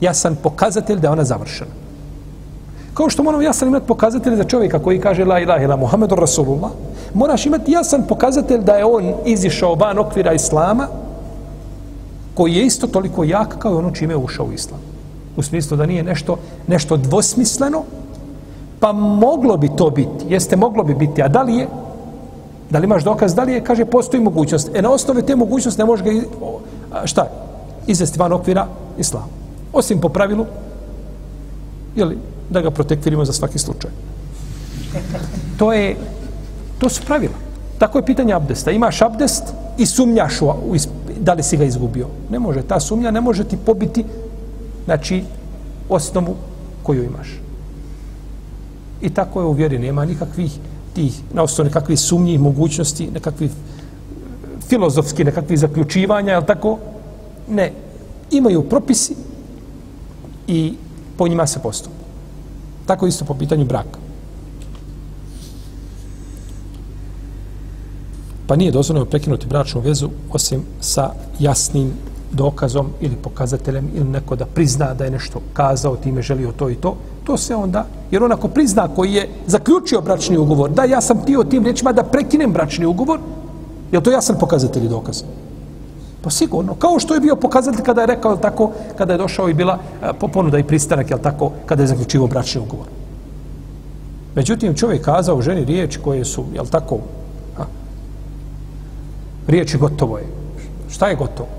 [0.00, 1.70] jasan pokazatelj da je ona završena.
[2.94, 6.70] Kao što moramo jasan imati pokazatelj za čovjeka koji kaže la ilaha ila Muhammedu Rasulullah,
[7.14, 10.88] moraš imati jasan pokazatelj da je on izišao van okvira Islama,
[12.34, 14.87] koji je isto toliko jak kao ono čime je ušao u Islam.
[15.38, 16.36] U smislu da nije nešto,
[16.66, 17.82] nešto dvosmisleno,
[18.80, 21.68] pa moglo bi to biti, jeste moglo bi biti, a da li je,
[22.70, 24.70] da li imaš dokaz, da li je, kaže, postoji mogućnost.
[24.74, 26.10] E na osnovi te mogućnosti ne može ga,
[27.04, 27.30] šta,
[27.86, 28.66] izvesti van okvira
[28.98, 29.30] Islam.
[29.72, 30.46] Osim po pravilu,
[31.96, 32.18] jeli,
[32.50, 33.90] da ga protekvirimo za svaki slučaj.
[35.58, 35.96] To je,
[36.78, 37.34] to su pravila.
[37.78, 38.70] Tako je pitanje abdesta.
[38.70, 39.44] Imaš abdest
[39.78, 40.76] i sumnjaš u, u,
[41.20, 42.06] da li si ga izgubio.
[42.30, 44.04] Ne može, ta sumnja ne može ti pobiti,
[44.88, 45.24] znači,
[45.88, 46.34] osnovu
[46.82, 47.28] koju imaš.
[49.02, 50.52] I tako je u vjeri, nema nikakvih
[50.94, 56.78] tih, na osnovu nekakvih sumnji, mogućnosti, nekakvih eh, filozofski, nekakvih zaključivanja, je tako?
[57.48, 57.72] Ne.
[58.30, 59.16] Imaju propisi
[60.46, 60.74] i
[61.16, 61.96] po njima se postupa.
[62.86, 64.00] Tako isto po pitanju braka.
[68.46, 71.92] Pa nije dozvoljeno prekinuti bračnu vezu osim sa jasnim
[72.32, 76.74] dokazom ili pokazateljem ili neko da prizna da je nešto kazao, time želio to i
[76.74, 81.24] to, to se onda, jer onako prizna koji je zaključio bračni ugovor, da ja sam
[81.24, 83.20] tio tim rečima da prekinem bračni ugovor,
[83.92, 85.22] je to jasan pokazatelj i dokaz?
[86.22, 89.54] Pa sigurno, kao što je bio pokazatelj kada je rekao tako, kada je došao i
[89.54, 92.86] bila e, ponuda i pristanak, jel tako, kada je zaključivo bračni ugovor.
[94.34, 96.98] Međutim, čovjek kazao ženi riječi koje su, jel tako,
[99.46, 100.26] riječi gotovo je.
[100.90, 101.57] Šta je gotovo?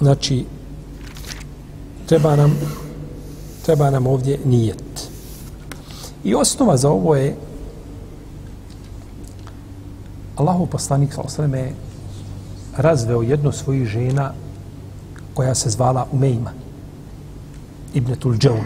[0.00, 0.44] Znači,
[2.06, 2.58] treba nam,
[3.64, 5.10] treba nam ovdje nijet.
[6.24, 7.36] I osnova za ovo je
[10.36, 11.72] Allahu poslanik sa osreme
[12.76, 14.32] razveo jednu svoju žena
[15.34, 16.52] koja se zvala Umejma.
[17.94, 18.64] Ibnetul Džaun.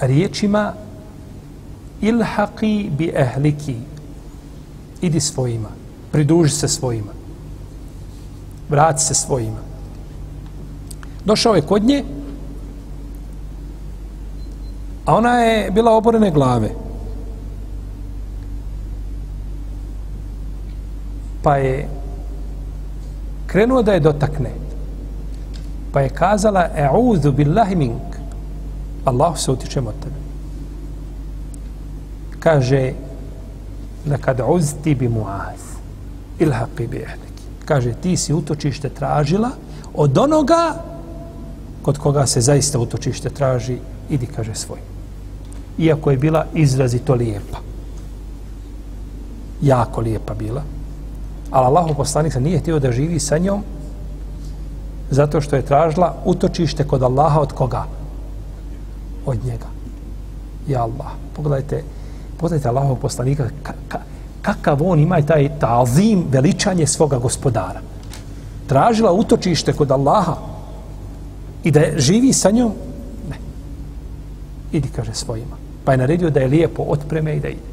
[0.00, 0.74] Riječima
[2.00, 3.76] ilhaqi bi ehliki
[5.00, 5.68] idi svojima,
[6.12, 7.12] pridruži se svojima,
[8.72, 9.60] vrati se svojima.
[11.24, 12.04] Došao je kod nje,
[15.06, 16.70] a ona je bila oborene glave.
[21.42, 21.88] Pa je
[23.46, 24.50] krenuo da je dotakne.
[25.92, 28.16] Pa je kazala, e'udhu billahi mink.
[29.04, 30.20] Allah se utičem od tebe.
[32.38, 32.92] Kaže,
[34.06, 35.60] nekad uzti bi muaz.
[36.38, 37.31] Ilhaqi bi ehlik.
[37.72, 39.50] Kaže, ti si utočište tražila
[39.94, 40.76] od onoga
[41.82, 43.78] kod koga se zaista utočište traži,
[44.10, 44.78] idi, kaže, svoj.
[45.78, 47.64] Iako je bila izrazito lijepa.
[49.62, 50.62] Jako lijepa bila.
[51.50, 53.64] Ali Allah poslanik nije htio da živi sa njom
[55.10, 57.84] zato što je tražila utočište kod Allaha od koga?
[59.26, 59.66] Od njega.
[60.68, 61.16] Ja Allah.
[61.36, 61.84] Pogledajte,
[62.36, 63.98] pogledajte Allahov poslanika ka, ka,
[64.42, 67.80] kakav on ima taj tazim, veličanje svoga gospodara.
[68.66, 70.36] Tražila utočište kod Allaha
[71.64, 72.72] i da živi sa njom?
[73.30, 73.36] Ne.
[74.72, 75.56] Idi, kaže svojima.
[75.84, 77.72] Pa je naredio da je lijepo otpreme i da ide.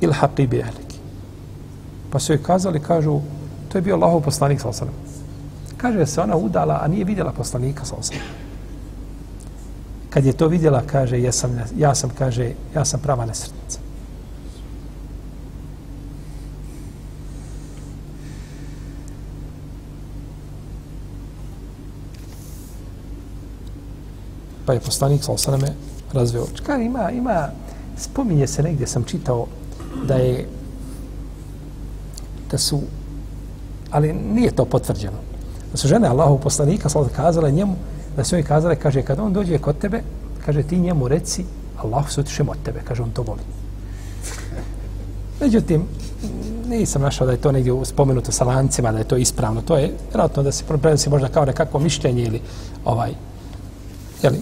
[0.00, 0.94] Ilhaqi bi ahlik.
[2.10, 3.20] Pa su joj kazali, kažu,
[3.68, 4.94] to je bio Allahov poslanik, sal sallam.
[5.76, 8.47] Kaže se ona udala, a nije vidjela poslanika, sal sallam.
[10.10, 13.78] Kad je to vidjela, kaže, ja sam, ja sam, kaže, ja sam prava nesretnica.
[24.66, 25.68] Pa je poslanik sa osaname
[26.12, 26.46] razveo.
[26.66, 27.48] Kaže, ima, ima,
[27.96, 29.46] spominje se negdje, sam čitao,
[30.04, 30.48] da je,
[32.50, 32.80] da su,
[33.90, 35.18] ali nije to potvrđeno,
[35.72, 37.76] da su žene Allahov poslanika sa kazale njemu,
[38.18, 40.02] da su joj kazale, kaže, kad on dođe kod tebe,
[40.46, 41.44] kaže, ti njemu reci,
[41.78, 43.40] Allah se utišem od tebe, kaže, on to voli.
[45.40, 45.84] Međutim,
[46.66, 49.62] nisam našao da je to negdje spomenuto sa lancima, da je to ispravno.
[49.62, 52.40] To je vjerojatno da se prenosi možda kao nekako mišljenje ili
[52.84, 53.14] ovaj,
[54.22, 54.40] jeli,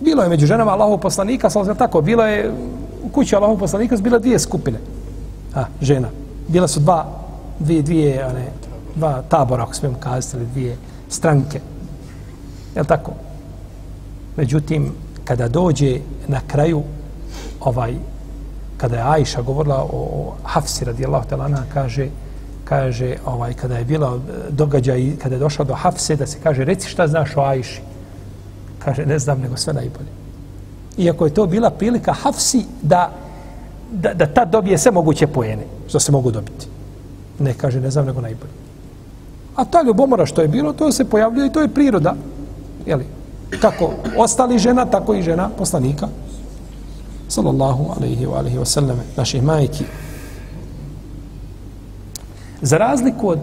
[0.00, 2.50] bilo je među ženama Allahov poslanika, sa tako, bilo je
[3.02, 4.78] u kući Allahov poslanika, bila dvije skupine
[5.54, 6.08] a, žena.
[6.48, 7.06] Bila su dva,
[7.58, 8.48] dvije, dvije, one,
[8.94, 10.76] dva tabora, ako smijem kazati, ili dvije
[11.08, 11.60] stranke.
[12.76, 13.12] Je tako?
[14.36, 14.92] Međutim,
[15.24, 15.98] kada dođe
[16.28, 16.82] na kraju
[17.60, 17.94] ovaj
[18.76, 22.08] kada je Ajša govorila o, o Hafsi radijallahu ta'ala kaže
[22.64, 24.18] kaže ovaj kada je bila
[24.50, 27.80] događaj kada je došao do Hafse da se kaže reci šta znaš o Ajši
[28.78, 30.08] kaže ne znam nego sve najbolje.
[30.96, 33.10] Iako je to bila prilika Hafsi da
[33.92, 36.66] da, da ta dobije sve moguće pojene što se mogu dobiti.
[37.38, 38.52] Ne kaže ne znam nego najbolje.
[39.56, 42.14] A ta ljubomora što je bilo to se pojavljuje i to je priroda
[42.86, 43.06] jeli,
[43.60, 46.08] kako ostali žena tako i žena poslanika
[47.28, 49.84] sallallahu alaihi wa alaihi wa sallam, naših majki.
[52.62, 53.38] Za razliku od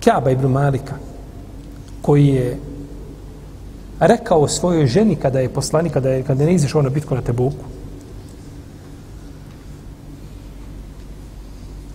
[0.00, 0.94] Kjaba ibn Malika,
[2.02, 2.58] koji je
[4.00, 7.20] rekao svojoj ženi kada je poslanik, kada je, kada je ne izišao na bitku na
[7.20, 7.64] Tebuku,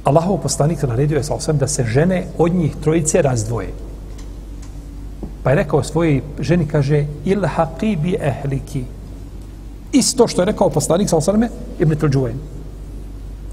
[0.03, 3.73] Allahov poslanik naredio je sa da se žene od njih trojice razdvoje.
[5.43, 7.41] Pa je rekao svojoj ženi, kaže, il
[8.01, 8.83] bi ehliki.
[9.91, 11.49] Isto što je rekao poslanik, sa osaname,
[11.79, 12.37] Ibn Tulđuvain.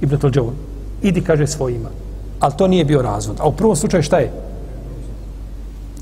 [0.00, 0.56] Ibn Tulđuvain.
[1.02, 1.88] Idi, kaže, svojima.
[2.40, 3.36] Ali to nije bio razvod.
[3.40, 4.32] A u prvom slučaju šta je?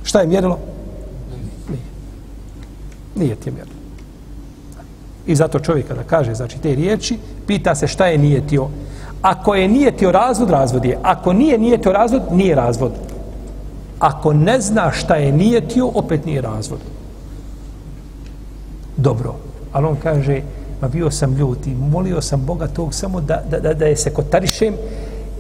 [0.02, 0.58] Šta je mjerilo?
[1.68, 1.82] Nije.
[3.16, 3.78] Nije ti je mjerilo.
[5.26, 8.68] I zato čovjek kada kaže, znači, te riječi, pita se šta je nijetio.
[9.22, 10.98] Ako je nijetio razvod, razvod je.
[11.02, 12.92] Ako nije nijetio razvod, nije razvod
[13.98, 16.78] ako ne zna šta je nijetio, opet nije razvod.
[18.96, 19.34] Dobro.
[19.72, 20.42] Ali on kaže,
[20.80, 23.96] ma bio sam ljut i molio sam Boga tog samo da, da, da, da je
[23.96, 24.74] se kotarišem.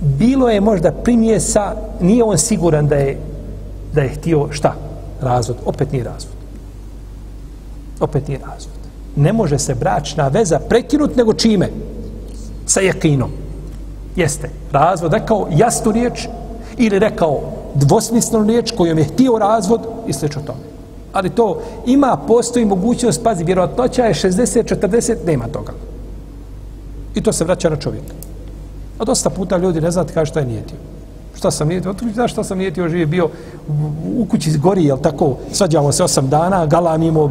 [0.00, 3.18] Bilo je možda primjesa, nije on siguran da je,
[3.94, 4.74] da je htio šta?
[5.20, 5.56] Razvod.
[5.64, 6.34] Opet nije razvod.
[8.00, 8.78] Opet nije razvod.
[9.16, 11.68] Ne može se bračna veza prekinut nego čime?
[12.66, 13.30] Sa jekinom.
[14.18, 14.50] Jeste.
[14.72, 16.28] Razvod rekao jasnu riječ
[16.76, 17.40] ili rekao
[17.74, 20.26] dvosmislenu riječ kojom je htio razvod i sl.
[20.26, 20.58] tome.
[21.12, 25.72] Ali to ima, postoji mogućnost, pazi, vjerojatnoća je 60-40, nema toga.
[27.14, 28.14] I to se vraća na čovjeka.
[28.98, 30.76] A dosta puta ljudi ne znate kaže šta je nijetio.
[31.36, 31.90] Šta sam nijetio?
[31.90, 32.88] Otkud znaš šta sam nijetio?
[32.88, 33.28] Živi bio
[34.18, 35.36] u kući gori, jel tako?
[35.52, 37.30] Svađamo se osam dana, galamimo,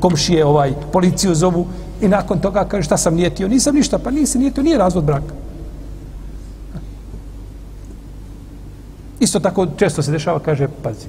[0.00, 1.66] komšije, ovaj, policiju zovu.
[2.00, 3.48] I nakon toga kaže šta sam nijetio?
[3.48, 5.45] Nisam ništa, pa nisi nijetio, nije razvod braka.
[9.20, 11.06] Isto tako često se dešava, kaže, pazi,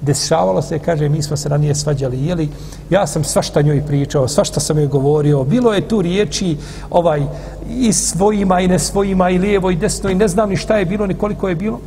[0.00, 2.48] dešavalo se, kaže, mi smo se ranije svađali, jeli,
[2.90, 6.56] ja sam svašta njoj pričao, svašta sam joj govorio, bilo je tu riječi,
[6.90, 7.22] ovaj,
[7.70, 10.84] i svojima, i ne svojima, i lijevo, i desno, i ne znam ni šta je
[10.84, 11.80] bilo, ni koliko je bilo.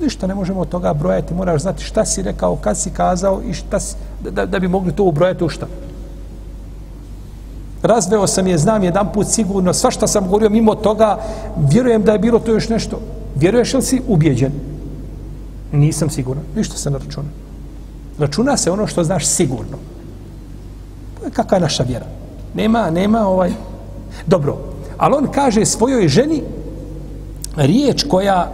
[0.00, 3.54] Ništa ne možemo od toga brojati, moraš znati šta si rekao, kad si kazao i
[3.54, 3.96] šta si,
[4.30, 5.66] da, da bi mogli to ubrojati u šta.
[7.82, 11.18] Razveo sam je, znam jedan put sigurno, svašta sam govorio mimo toga,
[11.56, 13.00] vjerujem da je bilo to još nešto.
[13.36, 14.52] Vjeruješ li si ubjeđen?
[15.72, 16.42] Nisam siguran.
[16.56, 17.28] Ništa se ne računa.
[18.18, 19.78] Računa se ono što znaš sigurno.
[21.32, 22.06] Kakva je naša vjera?
[22.54, 23.52] Nema, nema ovaj...
[24.26, 24.58] Dobro,
[24.98, 26.42] ali on kaže svojoj ženi
[27.56, 28.52] riječ koja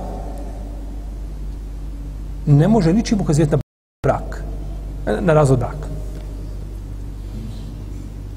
[2.46, 3.58] ne može ničim ukazivati na
[4.06, 4.44] brak.
[5.20, 5.88] Na razvod braka.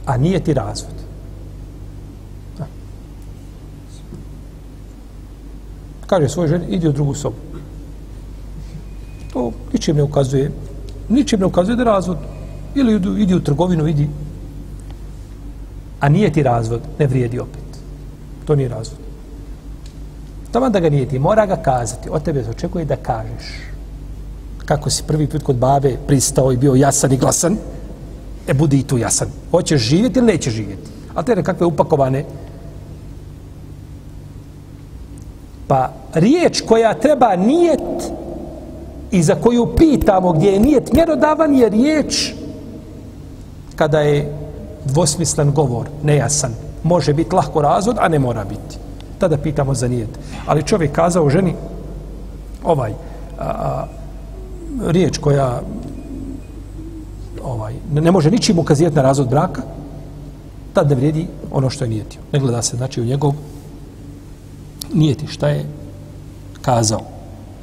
[0.06, 1.01] A nije ti razvod.
[6.12, 7.36] Kaže svoj ženi, idi u drugu sobu.
[9.34, 10.52] To ničim ne ukazuje.
[11.10, 12.18] Ničim ne ukazuje da je razvod.
[12.76, 14.10] Ili idi, idi u trgovinu, idi.
[16.00, 17.80] A nije ti razvod, ne vrijedi opet.
[18.46, 19.00] To nije razvod.
[20.52, 22.10] Tamo da ga nije ti, mora ga kazati.
[22.12, 23.56] Od tebe se očekuje da kažeš.
[24.66, 27.58] Kako si prvi put kod babe pristao i bio jasan i glasan,
[28.48, 29.28] e budi i tu jasan.
[29.52, 30.92] Hoćeš živjeti ili nećeš živjeti.
[31.16, 32.26] A te nekakve upakovane
[35.72, 38.12] Pa riječ koja treba nijet
[39.12, 42.34] i za koju pitamo gdje je nijet mjerodavan je riječ
[43.76, 44.34] kada je
[44.86, 46.52] dvosmislen govor, nejasan.
[46.84, 48.78] Može biti lahko razvod, a ne mora biti.
[49.20, 50.10] Tada pitamo za nijet.
[50.46, 51.56] Ali čovjek kazao ženi
[52.64, 52.92] ovaj,
[53.40, 53.86] a, a,
[54.88, 55.62] riječ koja
[57.44, 59.62] ovaj, ne, ne može ničim ukazivati na razvod braka,
[60.74, 62.22] tad ne vrijedi ono što je nijetio.
[62.32, 63.34] Ne gleda se, znači, u njegov
[64.94, 65.66] nijeti šta je
[66.62, 67.02] kazao,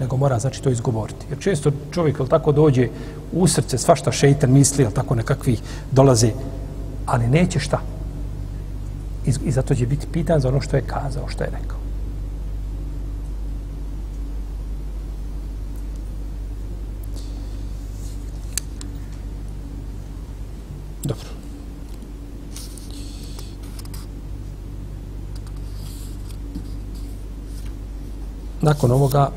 [0.00, 1.26] nego mora, znači, to izgovoriti.
[1.30, 2.88] Jer često čovjek, ili tako, dođe
[3.32, 5.58] u srce, svašta šeitan misli, ili tako, nekakvi
[5.92, 6.30] dolaze,
[7.06, 7.80] ali neće šta.
[9.26, 11.78] I, I zato će biti pitan za ono što je kazao, što je rekao.
[21.04, 21.28] Dobro.
[28.62, 29.30] Nakon ovoga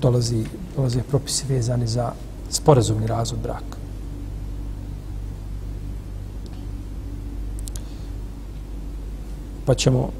[0.00, 0.44] dolazi,
[0.76, 2.12] dolazi propisi vezani za
[2.50, 3.76] sporazumni razvod braka.
[9.66, 10.10] Pa ćemo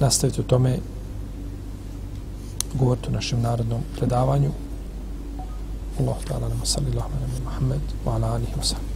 [0.00, 0.78] nastaviti o tome
[2.74, 4.50] govoriti u našem narodnom predavanju.
[6.00, 8.95] Allah ta'ala nama salli Allahuma nama Muhammed wa ala alihi wa sallam.